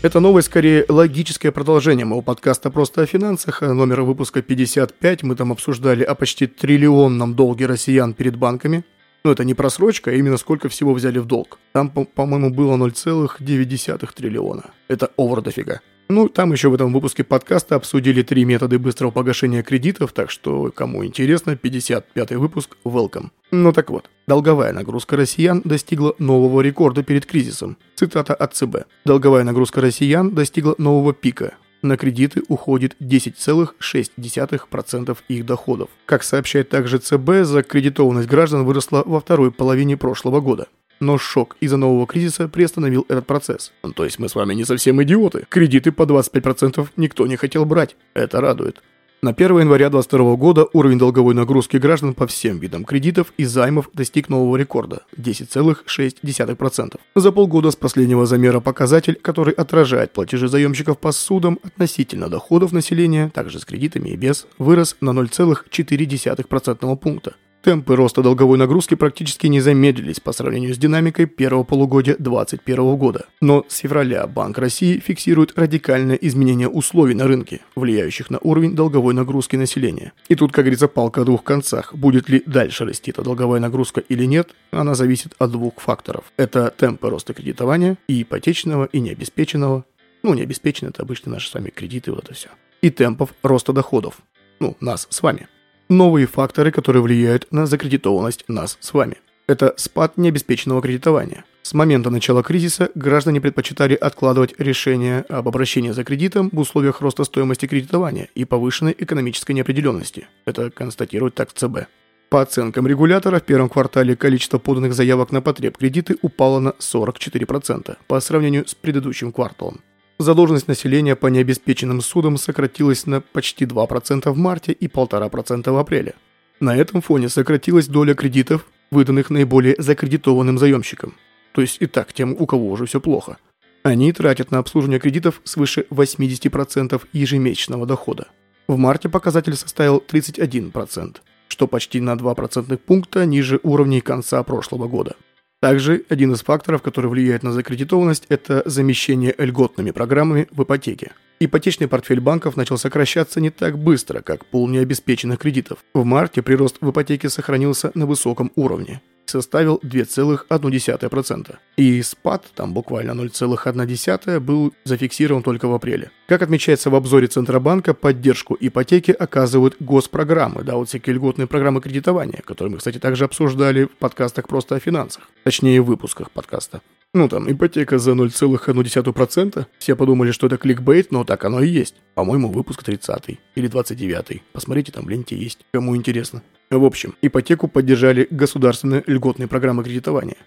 Это 0.02 0.22
новость 0.22 0.48
скорее 0.48 0.86
логическое 0.88 1.52
продолжение 1.52 2.06
моего 2.06 2.22
подкаста 2.22 2.70
«Просто 2.70 3.02
о 3.02 3.06
финансах». 3.06 3.62
Номер 3.62 4.04
выпуска 4.04 4.42
55. 4.42 5.24
Мы 5.24 5.36
там 5.36 5.52
обсуждали 5.52 6.04
о 6.04 6.16
почти 6.16 6.48
триллионном 6.48 7.34
долге 7.34 7.66
россиян 7.66 8.14
перед 8.14 8.38
банками– 8.38 8.86
ну, 9.24 9.32
это 9.32 9.44
не 9.44 9.54
просрочка, 9.54 10.12
а 10.12 10.14
именно 10.14 10.38
сколько 10.38 10.70
всего 10.70 10.94
взяли 10.94 11.20
в 11.20 11.26
долг. 11.26 11.60
Там, 11.74 11.90
по-моему, 11.90 12.50
было 12.50 12.78
0,9 12.78 14.10
триллиона. 14.16 14.72
Это 14.88 15.12
овер 15.18 15.42
дофига. 15.42 15.82
Ну, 16.12 16.28
там 16.28 16.52
еще 16.52 16.70
в 16.70 16.74
этом 16.74 16.92
выпуске 16.92 17.24
подкаста 17.24 17.76
обсудили 17.76 18.24
три 18.24 18.44
метода 18.44 18.80
быстрого 18.80 19.12
погашения 19.12 19.62
кредитов, 19.62 20.12
так 20.12 20.32
что, 20.32 20.72
кому 20.74 21.06
интересно, 21.06 21.56
55 21.56 22.32
выпуск, 22.32 22.78
welcome. 22.84 23.28
Ну 23.52 23.72
так 23.74 23.92
вот, 23.92 24.10
долговая 24.26 24.74
нагрузка 24.74 25.18
россиян 25.18 25.62
достигла 25.64 26.16
нового 26.18 26.62
рекорда 26.62 27.04
перед 27.04 27.28
кризисом. 27.28 27.78
Цитата 27.94 28.34
от 28.34 28.56
ЦБ. 28.56 28.88
Долговая 29.06 29.44
нагрузка 29.44 29.82
россиян 29.82 30.34
достигла 30.34 30.74
нового 30.80 31.14
пика. 31.14 31.54
На 31.82 31.96
кредиты 31.96 32.44
уходит 32.50 32.98
10,6% 33.00 35.18
их 35.30 35.46
доходов. 35.46 35.90
Как 36.06 36.24
сообщает 36.24 36.68
также 36.70 36.98
ЦБ, 36.98 37.44
закредитованность 37.44 38.28
граждан 38.28 38.66
выросла 38.66 39.04
во 39.06 39.22
второй 39.22 39.52
половине 39.52 39.96
прошлого 39.96 40.42
года. 40.42 40.68
Но 41.00 41.18
шок 41.18 41.56
из-за 41.62 41.78
нового 41.78 42.06
кризиса 42.06 42.50
приостановил 42.50 43.06
этот 43.08 43.26
процесс. 43.26 43.72
То 43.96 44.04
есть 44.04 44.20
мы 44.20 44.28
с 44.28 44.36
вами 44.36 44.54
не 44.54 44.66
совсем 44.66 45.02
идиоты. 45.02 45.46
Кредиты 45.48 45.94
по 45.94 46.04
25% 46.04 46.90
никто 46.98 47.26
не 47.26 47.38
хотел 47.38 47.64
брать. 47.64 47.96
Это 48.14 48.42
радует. 48.42 48.84
На 49.22 49.32
1 49.32 49.60
января 49.60 49.90
2022 49.90 50.36
года 50.38 50.68
уровень 50.72 50.98
долговой 50.98 51.34
нагрузки 51.34 51.76
граждан 51.76 52.14
по 52.14 52.26
всем 52.26 52.58
видам 52.58 52.86
кредитов 52.86 53.34
и 53.36 53.44
займов 53.44 53.90
достиг 53.94 54.30
нового 54.30 54.56
рекорда– 54.56 55.02
10,6%. 55.18 57.00
За 57.16 57.32
полгода 57.34 57.72
с 57.72 57.76
последнего 57.76 58.26
замера 58.26 58.62
показатель, 58.62 59.16
который 59.22 59.54
отражает 59.54 60.14
платежи 60.14 60.48
заемщиков 60.48 60.98
по 60.98 61.12
судам 61.12 61.60
относительно 61.64 62.30
доходов 62.30 62.72
населения, 62.72 63.30
также 63.34 63.60
с 63.60 63.66
кредитами 63.66 64.08
и 64.08 64.16
без, 64.16 64.48
вырос 64.58 64.96
на 65.02 65.10
0,4% 65.10 66.96
пункта. 66.96 67.36
Темпы 67.62 67.98
роста 67.98 68.24
долговой 68.24 68.58
нагрузки 68.58 68.96
практически 68.96 69.48
не 69.48 69.60
замедлились 69.60 70.22
по 70.22 70.32
сравнению 70.32 70.74
с 70.74 70.78
динамикой 70.78 71.26
первого 71.26 71.66
полугодия 71.66 72.16
2021 72.18 72.96
года. 72.96 73.26
Но 73.42 73.66
с 73.68 73.80
февраля 73.80 74.26
Банк 74.28 74.58
России 74.58 75.00
фиксирует 75.00 75.60
радикальное 75.60 76.16
изменение 76.16 76.70
условий 76.70 77.16
на 77.16 77.28
рынке, 77.28 77.60
влияющих 77.76 78.30
на 78.30 78.40
уровень 78.42 78.76
долговой 78.76 79.14
нагрузки 79.14 79.58
населения. 79.58 80.14
И 80.30 80.36
тут, 80.36 80.54
как 80.54 80.64
говорится, 80.64 80.88
палка 80.88 81.22
о 81.22 81.26
двух 81.26 81.44
концах. 81.44 81.94
Будет 81.94 82.30
ли 82.30 82.42
дальше 82.46 82.86
расти 82.86 83.12
эта 83.12 83.24
долговая 83.24 83.60
нагрузка 83.60 84.00
или 84.00 84.24
нет, 84.24 84.52
она 84.72 84.96
зависит 84.96 85.34
от 85.38 85.52
двух 85.52 85.82
факторов. 85.82 86.32
Это 86.38 86.74
темпы 86.78 87.10
роста 87.10 87.34
кредитования, 87.34 87.98
и 88.08 88.22
ипотечного, 88.22 88.86
и 88.86 89.02
необеспеченного. 89.02 89.84
Ну, 90.24 90.34
необеспеченные– 90.34 90.92
это 90.94 91.04
обычно 91.04 91.34
наши 91.34 91.50
с 91.50 91.54
вами 91.54 91.72
кредиты, 91.72 92.12
вот 92.12 92.24
это 92.24 92.34
все. 92.34 92.48
И 92.82 92.90
темпов 92.90 93.34
роста 93.44 93.74
доходов. 93.74 94.20
Ну, 94.62 94.78
нас 94.80 95.08
с 95.10 95.22
вами 95.22 95.50
новые 95.90 96.28
факторы, 96.28 96.72
которые 96.72 97.02
влияют 97.02 97.48
на 97.52 97.66
закредитованность 97.66 98.46
нас 98.48 98.78
с 98.80 98.94
вами. 98.94 99.18
Это 99.48 99.74
спад 99.78 100.18
необеспеченного 100.18 100.82
кредитования. 100.82 101.44
С 101.64 101.74
момента 101.74 102.10
начала 102.10 102.44
кризиса 102.44 102.90
граждане 102.96 103.42
предпочитали 103.42 103.96
откладывать 103.96 104.54
решение 104.60 105.22
об 105.28 105.48
обращении 105.48 105.92
за 105.92 106.04
кредитом 106.04 106.50
в 106.52 106.60
условиях 106.60 107.02
роста 107.02 107.24
стоимости 107.24 107.66
кредитования 107.66 108.30
и 108.36 108.46
повышенной 108.46 108.96
экономической 108.98 109.54
неопределенности. 109.54 110.28
Это 110.46 110.70
констатирует 110.70 111.36
так 111.36 111.52
ЦБ. 111.52 111.88
По 112.30 112.44
оценкам 112.44 112.86
регулятора, 112.86 113.40
в 113.40 113.44
первом 113.44 113.70
квартале 113.70 114.16
количество 114.16 114.60
поданных 114.60 114.94
заявок 114.94 115.32
на 115.32 115.42
потреб 115.42 115.78
кредиты 115.78 116.16
упало 116.22 116.60
на 116.60 116.70
44% 116.80 117.98
по 118.08 118.20
сравнению 118.20 118.68
с 118.68 118.76
предыдущим 118.76 119.32
кварталом. 119.32 119.82
Задолженность 120.22 120.68
населения 120.68 121.16
по 121.16 121.28
необеспеченным 121.28 122.02
судам 122.02 122.36
сократилась 122.36 123.06
на 123.06 123.22
почти 123.22 123.64
2% 123.64 124.30
в 124.30 124.38
марте 124.38 124.74
и 124.74 124.88
1,5% 124.88 125.72
в 125.72 125.78
апреле. 125.78 126.14
На 126.60 126.76
этом 126.76 127.02
фоне 127.02 127.30
сократилась 127.30 127.88
доля 127.88 128.14
кредитов, 128.14 128.66
выданных 128.92 129.30
наиболее 129.30 129.76
закредитованным 129.78 130.58
заемщикам. 130.58 131.14
То 131.54 131.62
есть 131.62 131.78
и 131.80 131.86
так 131.86 132.12
тем, 132.12 132.36
у 132.38 132.46
кого 132.46 132.70
уже 132.70 132.86
все 132.86 133.00
плохо. 133.00 133.38
Они 133.84 134.12
тратят 134.12 134.52
на 134.52 134.58
обслуживание 134.58 135.00
кредитов 135.00 135.40
свыше 135.46 135.86
80% 135.90 137.02
ежемесячного 137.14 137.86
дохода. 137.86 138.28
В 138.68 138.76
марте 138.76 139.08
показатель 139.08 139.56
составил 139.56 140.04
31%, 140.06 141.16
что 141.48 141.66
почти 141.66 142.02
на 142.02 142.18
2 142.18 142.36
процентных 142.36 142.82
пункта 142.82 143.26
ниже 143.26 143.62
уровней 143.64 144.02
конца 144.02 144.44
прошлого 144.44 144.90
года. 144.90 145.16
Также 145.62 146.06
один 146.08 146.32
из 146.32 146.42
факторов, 146.42 146.82
который 146.82 147.10
влияет 147.10 147.44
на 147.44 147.52
закредитованность, 147.52 148.26
это 148.30 148.64
замещение 148.66 149.36
льготными 149.38 149.92
программами 149.92 150.48
в 150.52 150.64
ипотеке. 150.64 151.12
Ипотечный 151.42 151.90
портфель 151.90 152.22
банков 152.22 152.56
начал 152.56 152.78
сокращаться 152.78 153.42
не 153.42 153.50
так 153.50 153.78
быстро, 153.78 154.22
как 154.22 154.46
пул 154.46 154.70
необеспеченных 154.70 155.40
кредитов. 155.40 155.80
В 155.94 156.06
марте 156.06 156.42
прирост 156.42 156.78
в 156.80 156.90
ипотеке 156.90 157.30
сохранился 157.30 157.92
на 157.94 158.06
высоком 158.06 158.52
уровне 158.56 159.02
составил 159.30 159.80
2,1%. 159.84 161.56
И 161.78 162.02
спад, 162.02 162.46
там 162.56 162.74
буквально 162.74 163.12
0,1%, 163.12 164.40
был 164.40 164.74
зафиксирован 164.84 165.44
только 165.44 165.68
в 165.68 165.74
апреле. 165.74 166.12
Как 166.28 166.42
отмечается 166.42 166.90
в 166.90 166.96
обзоре 166.96 167.28
Центробанка, 167.28 167.94
поддержку 167.94 168.58
ипотеки 168.60 169.12
оказывают 169.12 169.76
госпрограммы, 169.80 170.64
да, 170.64 170.76
вот 170.76 170.90
всякие 170.90 171.16
льготные 171.16 171.48
программы 171.48 171.82
кредитования, 171.82 172.42
которые 172.46 172.74
мы, 172.74 172.78
кстати, 172.78 173.00
также 173.00 173.26
обсуждали 173.26 173.86
в 173.86 173.96
подкастах 173.98 174.48
просто 174.48 174.76
о 174.76 174.80
финансах, 174.80 175.30
точнее 175.44 175.82
в 175.82 175.86
выпусках 175.86 176.32
подкаста. 176.32 176.82
Ну 177.16 177.28
там, 177.28 177.52
ипотека 177.52 177.98
за 177.98 178.12
0,1%. 178.12 179.66
Все 179.80 179.96
подумали, 179.96 180.32
что 180.32 180.46
это 180.46 180.58
кликбейт, 180.58 181.12
но 181.12 181.24
так 181.24 181.44
оно 181.44 181.62
и 181.62 181.68
есть. 181.68 181.96
По-моему, 182.14 182.52
выпуск 182.52 182.84
30 182.84 183.40
или 183.56 183.68
29 183.68 184.44
Посмотрите, 184.54 184.92
там 184.92 185.06
в 185.06 185.10
ленте 185.10 185.36
есть, 185.36 185.66
кому 185.72 185.96
интересно. 185.96 186.44
В 186.70 186.86
общем, 186.86 187.16
ипотеку 187.24 187.68
поддержали 187.68 188.28
государственные 188.30 189.04
льготные 189.08 189.48
программы 189.48 189.84
кредитования. 189.84 190.38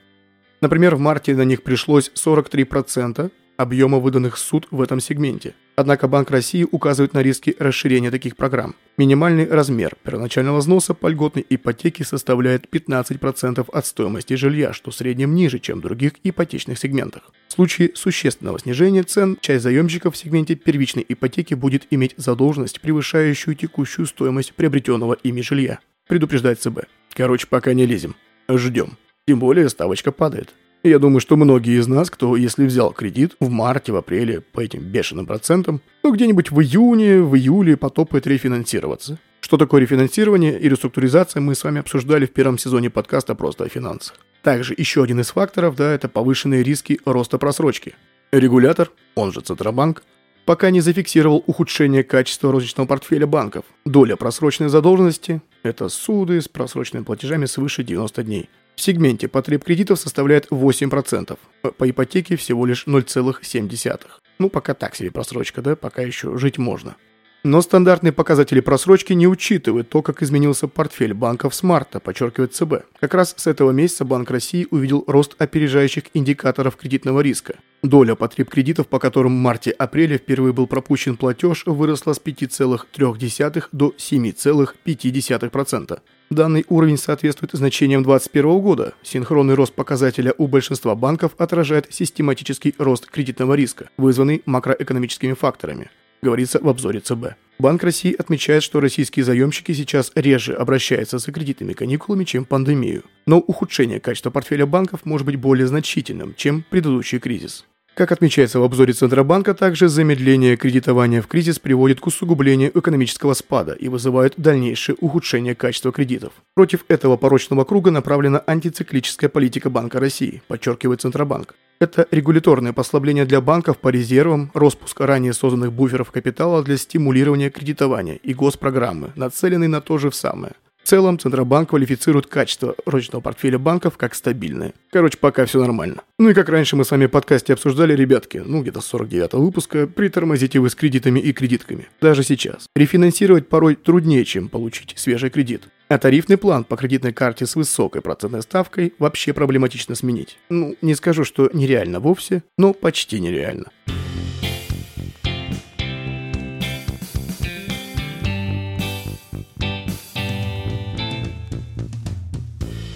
Например, 0.61 0.95
в 0.95 1.01
марте 1.01 1.35
на 1.35 1.43
них 1.43 1.65
пришлось 1.65 2.13
43% 2.15 3.33
объема 3.57 3.99
выданных 3.99 4.37
суд 4.37 4.67
в 4.71 4.81
этом 4.81 5.01
сегменте. 5.01 5.55
Однако 5.75 6.07
Банк 6.07 6.31
России 6.31 6.67
указывает 6.71 7.15
на 7.15 7.23
риски 7.23 7.57
расширения 7.59 8.11
таких 8.11 8.37
программ. 8.37 8.75
Минимальный 8.99 9.49
размер 9.49 9.97
первоначального 10.03 10.59
взноса 10.59 10.93
по 10.93 11.07
льготной 11.07 11.47
ипотеке 11.49 12.05
составляет 12.05 12.67
15% 12.71 13.71
от 13.71 13.87
стоимости 13.87 14.35
жилья, 14.35 14.73
что 14.73 14.91
в 14.91 14.95
среднем 14.95 15.35
ниже, 15.35 15.59
чем 15.59 15.79
в 15.79 15.83
других 15.83 16.13
ипотечных 16.25 16.79
сегментах. 16.79 17.33
В 17.49 17.53
случае 17.53 17.93
существенного 17.95 18.59
снижения 18.59 19.03
цен, 19.03 19.39
часть 19.41 19.63
заемщиков 19.63 20.15
в 20.15 20.19
сегменте 20.19 20.55
первичной 20.55 21.05
ипотеки 21.09 21.55
будет 21.55 21.87
иметь 21.91 22.15
задолженность, 22.17 22.81
превышающую 22.81 23.55
текущую 23.55 24.07
стоимость 24.07 24.55
приобретенного 24.55 25.15
ими 25.23 25.41
жилья. 25.41 25.79
Предупреждает 26.07 26.61
ЦБ. 26.61 26.81
Короче, 27.15 27.47
пока 27.47 27.73
не 27.73 27.87
лезем. 27.87 28.15
Ждем. 28.49 28.99
Тем 29.27 29.39
более 29.39 29.69
ставочка 29.69 30.13
падает. 30.13 30.55
Я 30.85 30.99
думаю, 30.99 31.21
что 31.21 31.37
многие 31.37 31.79
из 31.79 31.87
нас, 31.87 32.11
кто, 32.11 32.35
если 32.35 32.67
взял 32.67 32.93
кредит 32.93 33.37
в 33.39 33.49
марте, 33.49 33.93
в 33.93 33.97
апреле 33.97 34.41
по 34.41 34.61
этим 34.61 34.81
бешеным 34.81 35.27
процентам, 35.27 35.81
ну 36.03 36.13
где-нибудь 36.13 36.51
в 36.51 36.61
июне, 36.61 37.23
в 37.23 37.37
июле 37.37 37.77
потопает 37.77 38.27
рефинансироваться. 38.27 39.19
Что 39.41 39.59
такое 39.59 39.81
рефинансирование 39.81 40.59
и 40.59 40.69
реструктуризация, 40.69 41.41
мы 41.41 41.55
с 41.55 41.63
вами 41.63 41.81
обсуждали 41.81 42.27
в 42.27 42.33
первом 42.33 42.59
сезоне 42.59 42.91
подкаста 42.91 43.37
«Просто 43.37 43.65
о 43.65 43.69
финансах». 43.69 44.17
Также 44.43 44.75
еще 44.77 45.05
один 45.05 45.21
из 45.21 45.31
факторов, 45.31 45.77
да, 45.77 45.93
это 45.93 46.09
повышенные 46.09 46.65
риски 46.65 46.99
роста 47.05 47.39
просрочки. 47.39 47.95
Регулятор, 48.33 48.91
он 49.15 49.31
же 49.31 49.41
Центробанк, 49.41 50.03
пока 50.47 50.71
не 50.71 50.81
зафиксировал 50.81 51.45
ухудшение 51.47 52.03
качества 52.03 52.51
розничного 52.51 52.89
портфеля 52.89 53.29
банков. 53.29 53.65
Доля 53.85 54.17
просроченной 54.17 54.69
задолженности– 54.69 55.43
это 55.63 55.89
суды 55.89 56.41
с 56.41 56.49
просроченными 56.49 57.05
платежами 57.05 57.47
свыше 57.47 57.85
90 57.85 58.23
дней. 58.25 58.49
В 58.75 58.81
сегменте 58.81 59.29
потреб 59.29 59.65
кредитов 59.65 60.01
составляет 60.01 60.49
8%, 60.51 61.39
по 61.77 61.91
ипотеке 61.91 62.37
всего 62.37 62.67
лишь 62.67 62.87
0,7%. 62.87 64.01
Ну, 64.39 64.51
пока 64.51 64.75
так 64.75 64.97
себе 64.97 65.11
просрочка, 65.11 65.63
да, 65.63 65.77
пока 65.77 66.03
еще 66.03 66.37
жить 66.39 66.59
можно. 66.59 66.97
Но 67.45 67.61
стандартные 67.61 68.13
показатели 68.13 68.61
просрочки 68.61 69.15
не 69.15 69.27
учитывают 69.27 69.89
то, 69.89 70.01
как 70.01 70.23
изменился 70.23 70.69
портфель 70.69 71.13
банков 71.13 71.57
с 71.57 71.65
марта, 71.65 71.99
подчеркивает 71.99 72.55
ЦБ. 72.55 72.85
Как 73.01 73.15
раз 73.15 73.35
с 73.37 73.49
этого 73.49 73.73
месяца 73.73 74.05
Банк 74.05 74.31
России 74.31 74.69
увидел 74.71 75.03
рост 75.09 75.35
опережающих 75.39 76.05
индикаторов 76.15 76.77
кредитного 76.77 77.21
риска. 77.21 77.57
Доля 77.83 78.15
потреб 78.15 78.49
кредитов, 78.49 78.87
по 78.87 79.01
которым 79.01 79.37
в 79.37 79.41
марте-апреле 79.41 80.19
впервые 80.19 80.53
был 80.53 80.69
пропущен 80.69 81.17
платеж, 81.17 81.65
выросла 81.67 82.13
с 82.13 82.21
5,3 82.21 83.65
до 83.73 83.93
7,5%. 83.99 86.01
Данный 86.33 86.65
уровень 86.71 86.97
соответствует 86.97 87.53
значениям 87.53 88.03
2021 88.03 88.61
года. 88.61 88.95
Синхронный 89.03 89.53
рост 89.53 89.75
показателя 89.75 90.33
у 90.39 90.47
большинства 90.47 90.95
банков 90.95 91.33
отражает 91.37 91.93
систематический 91.93 92.75
рост 92.79 93.05
кредитного 93.05 93.53
риска, 93.53 93.91
вызванный 93.99 94.41
макроэкономическими 94.47 95.35
факторами 95.35 95.91
говорится 96.23 96.61
в 96.61 96.69
обзоре 96.69 97.01
ЦБ. 97.01 97.35
Банк 97.59 97.83
России 97.83 98.15
отмечает, 98.17 98.63
что 98.63 98.81
российские 98.81 99.25
заемщики 99.25 99.73
сейчас 99.73 100.13
реже 100.15 100.55
обращаются 100.55 101.19
за 101.19 101.33
кредитными 101.33 101.73
каникулами, 101.73 102.25
чем 102.25 102.45
пандемию. 102.45 103.03
Но 103.27 103.39
ухудшение 103.39 103.99
качества 103.99 104.31
портфеля 104.31 104.65
банков 104.65 105.05
может 105.05 105.27
быть 105.27 105.37
более 105.37 105.67
значительным, 105.67 106.35
чем 106.37 106.65
предыдущий 106.71 107.19
кризис. 107.19 107.67
Как 107.95 108.11
отмечается 108.11 108.59
в 108.59 108.63
обзоре 108.63 108.95
Центробанка, 108.95 109.53
также 109.53 109.89
замедление 109.89 110.57
кредитования 110.57 111.21
в 111.21 111.27
кризис 111.27 111.59
приводит 111.59 112.01
к 112.01 112.07
усугублению 112.07 112.77
экономического 112.77 113.35
спада 113.35 113.73
и 113.73 113.89
вызывает 113.89 114.33
дальнейшее 114.39 114.97
ухудшение 114.99 115.55
качества 115.55 115.93
кредитов. 115.93 116.33
Против 116.55 116.87
этого 116.89 117.19
порочного 117.19 117.65
круга 117.65 117.91
направлена 117.91 118.43
антициклическая 118.47 119.29
политика 119.29 119.69
Банка 119.69 120.01
России, 120.01 120.43
подчеркивает 120.49 121.03
Центробанк. 121.03 121.55
Это 121.81 122.07
регуляторное 122.11 122.73
послабление 122.73 123.27
для 123.27 123.43
банков 123.43 123.77
по 123.77 123.91
резервам, 123.91 124.51
распуск 124.55 124.99
ранее 125.01 125.35
созданных 125.35 125.75
буферов 125.75 126.11
капитала 126.13 126.63
для 126.63 126.79
стимулирования 126.79 127.51
кредитования 127.51 128.15
и 128.15 128.33
госпрограммы, 128.33 129.13
нацеленные 129.17 129.69
на 129.69 129.83
то 129.83 129.99
же 129.99 130.11
самое. 130.13 130.55
В 130.83 130.89
целом, 130.89 131.19
Центробанк 131.19 131.71
квалифицирует 131.71 132.27
качество 132.27 132.75
розничного 132.85 133.23
портфеля 133.23 133.59
банков 133.59 133.97
как 133.97 134.15
стабильное. 134.15 134.75
Короче, 134.91 135.17
пока 135.17 135.47
все 135.47 135.61
нормально. 135.61 136.03
Ну 136.19 136.31
и 136.31 136.35
как 136.35 136.49
раньше 136.49 136.77
мы 136.77 136.85
с 136.85 136.91
вами 136.91 137.07
в 137.07 137.11
подкасте 137.11 137.53
обсуждали, 137.53 137.95
ребятки, 137.95 138.43
ну 138.45 138.63
где-то 138.63 138.81
с 138.81 138.87
49 138.87 139.35
выпуска, 139.35 139.87
притормозите 139.87 140.59
вы 140.59 140.71
с 140.71 140.75
кредитами 140.75 141.21
и 141.21 141.33
кредитками. 141.33 141.89
Даже 142.01 142.25
сейчас. 142.25 142.67
Рефинансировать 142.75 143.49
порой 143.49 143.77
труднее, 143.77 144.25
чем 144.25 144.49
получить 144.49 144.95
свежий 144.97 145.31
кредит. 145.31 145.69
А 145.89 145.99
тарифный 145.99 146.37
план 146.37 146.65
по 146.65 146.77
кредитной 146.77 147.13
карте 147.13 147.47
с 147.47 147.55
высокой 147.55 148.03
процентной 148.03 148.43
ставкой 148.43 148.95
вообще 148.99 149.33
проблематично 149.33 149.95
сменить. 149.95 150.39
Ну, 150.49 150.77
не 150.83 150.95
скажу, 150.95 151.25
что 151.25 151.49
нереально 151.53 152.01
вовсе, 152.01 152.43
но 152.59 152.73
почти 152.73 153.21
нереально. 153.21 153.67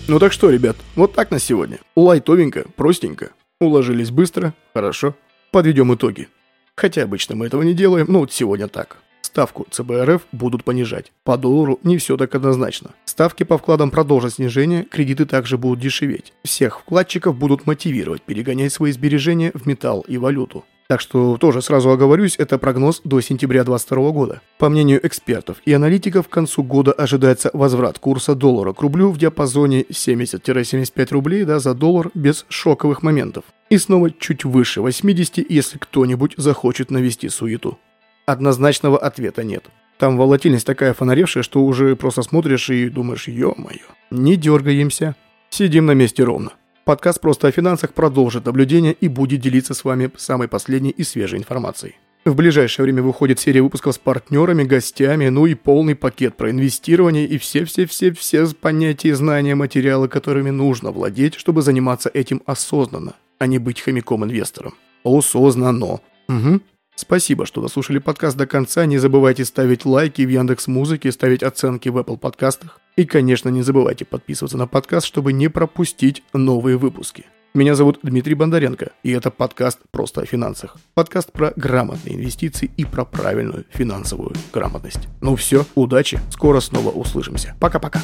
Ну 0.08 0.20
так 0.20 0.32
что, 0.32 0.50
ребят, 0.50 0.76
вот 0.94 1.14
так 1.14 1.32
на 1.32 1.40
сегодня. 1.40 1.80
Лайтовенько, 1.96 2.66
простенько. 2.76 3.30
Уложились 3.60 4.12
быстро, 4.12 4.54
хорошо. 4.72 5.16
Подведем 5.50 5.92
итоги. 5.92 6.28
Хотя 6.76 7.02
обычно 7.02 7.34
мы 7.34 7.46
этого 7.46 7.62
не 7.62 7.74
делаем, 7.74 8.06
но 8.08 8.20
вот 8.20 8.32
сегодня 8.32 8.68
так. 8.68 8.98
Ставку 9.20 9.66
ЦБРФ 9.68 10.22
будут 10.30 10.62
понижать. 10.62 11.10
По 11.24 11.36
доллару 11.36 11.80
не 11.82 11.98
все 11.98 12.16
так 12.16 12.36
однозначно. 12.36 12.92
Ставки 13.04 13.42
по 13.42 13.58
вкладам 13.58 13.90
продолжат 13.90 14.34
снижение, 14.34 14.84
кредиты 14.84 15.26
также 15.26 15.58
будут 15.58 15.80
дешеветь. 15.80 16.32
Всех 16.44 16.80
вкладчиков 16.80 17.36
будут 17.36 17.66
мотивировать 17.66 18.22
перегонять 18.22 18.72
свои 18.72 18.92
сбережения 18.92 19.50
в 19.54 19.66
металл 19.66 20.02
и 20.06 20.18
валюту. 20.18 20.64
Так 20.88 21.00
что 21.00 21.36
тоже 21.36 21.62
сразу 21.62 21.90
оговорюсь, 21.90 22.36
это 22.38 22.58
прогноз 22.58 23.00
до 23.02 23.20
сентября 23.20 23.64
2022 23.64 24.10
года. 24.12 24.40
По 24.58 24.68
мнению 24.68 25.04
экспертов 25.04 25.56
и 25.64 25.72
аналитиков, 25.72 26.28
к 26.28 26.30
концу 26.30 26.62
года 26.62 26.92
ожидается 26.92 27.50
возврат 27.52 27.98
курса 27.98 28.36
доллара 28.36 28.72
к 28.72 28.80
рублю 28.80 29.10
в 29.10 29.18
диапазоне 29.18 29.82
70-75 29.82 31.12
рублей 31.12 31.44
да, 31.44 31.58
за 31.58 31.74
доллар 31.74 32.10
без 32.14 32.46
шоковых 32.48 33.02
моментов. 33.02 33.44
И 33.68 33.78
снова 33.78 34.12
чуть 34.12 34.44
выше 34.44 34.80
80, 34.80 35.50
если 35.50 35.78
кто-нибудь 35.78 36.34
захочет 36.36 36.92
навести 36.92 37.28
суету. 37.28 37.78
Однозначного 38.24 38.98
ответа 38.98 39.42
нет. 39.42 39.64
Там 39.98 40.16
волатильность 40.16 40.66
такая 40.66 40.94
фонаревшая, 40.94 41.42
что 41.42 41.64
уже 41.64 41.96
просто 41.96 42.22
смотришь 42.22 42.70
и 42.70 42.88
думаешь, 42.88 43.28
ё-моё. 43.28 43.86
Не 44.10 44.36
дергаемся. 44.36 45.16
Сидим 45.50 45.86
на 45.86 45.92
месте 45.92 46.22
ровно. 46.22 46.52
Подкаст 46.86 47.20
«Просто 47.20 47.48
о 47.48 47.50
финансах» 47.50 47.94
продолжит 47.94 48.46
наблюдение 48.46 48.92
и 48.92 49.08
будет 49.08 49.40
делиться 49.40 49.74
с 49.74 49.82
вами 49.82 50.08
самой 50.16 50.46
последней 50.46 50.90
и 50.90 51.02
свежей 51.02 51.40
информацией. 51.40 51.96
В 52.24 52.36
ближайшее 52.36 52.84
время 52.84 53.02
выходит 53.02 53.40
серия 53.40 53.60
выпусков 53.60 53.96
с 53.96 53.98
партнерами, 53.98 54.62
гостями, 54.62 55.28
ну 55.28 55.46
и 55.46 55.54
полный 55.54 55.96
пакет 55.96 56.36
про 56.36 56.48
инвестирование 56.52 57.26
и 57.26 57.38
все-все-все-все 57.38 58.46
понятия, 58.54 59.16
знания, 59.16 59.56
материалы, 59.56 60.06
которыми 60.06 60.50
нужно 60.50 60.92
владеть, 60.92 61.34
чтобы 61.34 61.62
заниматься 61.62 62.08
этим 62.08 62.40
осознанно, 62.46 63.16
а 63.40 63.48
не 63.48 63.58
быть 63.58 63.80
хомяком-инвестором. 63.80 64.74
Осознанно. 65.02 65.98
Угу. 66.28 66.60
Спасибо, 66.96 67.44
что 67.44 67.60
дослушали 67.60 67.98
подкаст 67.98 68.38
до 68.38 68.46
конца. 68.46 68.86
Не 68.86 68.96
забывайте 68.96 69.44
ставить 69.44 69.84
лайки 69.84 70.22
в 70.22 70.30
Яндекс 70.30 70.66
Музыке, 70.66 71.12
ставить 71.12 71.42
оценки 71.42 71.90
в 71.90 71.98
Apple 71.98 72.16
подкастах. 72.16 72.80
И, 72.96 73.04
конечно, 73.04 73.50
не 73.50 73.60
забывайте 73.60 74.06
подписываться 74.06 74.56
на 74.56 74.66
подкаст, 74.66 75.06
чтобы 75.06 75.34
не 75.34 75.48
пропустить 75.48 76.22
новые 76.32 76.78
выпуски. 76.78 77.26
Меня 77.52 77.74
зовут 77.74 78.00
Дмитрий 78.02 78.34
Бондаренко, 78.34 78.92
и 79.02 79.10
это 79.10 79.30
подкаст 79.30 79.78
«Просто 79.90 80.22
о 80.22 80.26
финансах». 80.26 80.76
Подкаст 80.94 81.32
про 81.32 81.52
грамотные 81.54 82.16
инвестиции 82.16 82.70
и 82.78 82.86
про 82.86 83.04
правильную 83.04 83.66
финансовую 83.70 84.32
грамотность. 84.52 85.08
Ну 85.20 85.36
все, 85.36 85.66
удачи, 85.74 86.18
скоро 86.30 86.60
снова 86.60 86.90
услышимся. 86.90 87.54
Пока-пока. 87.60 88.02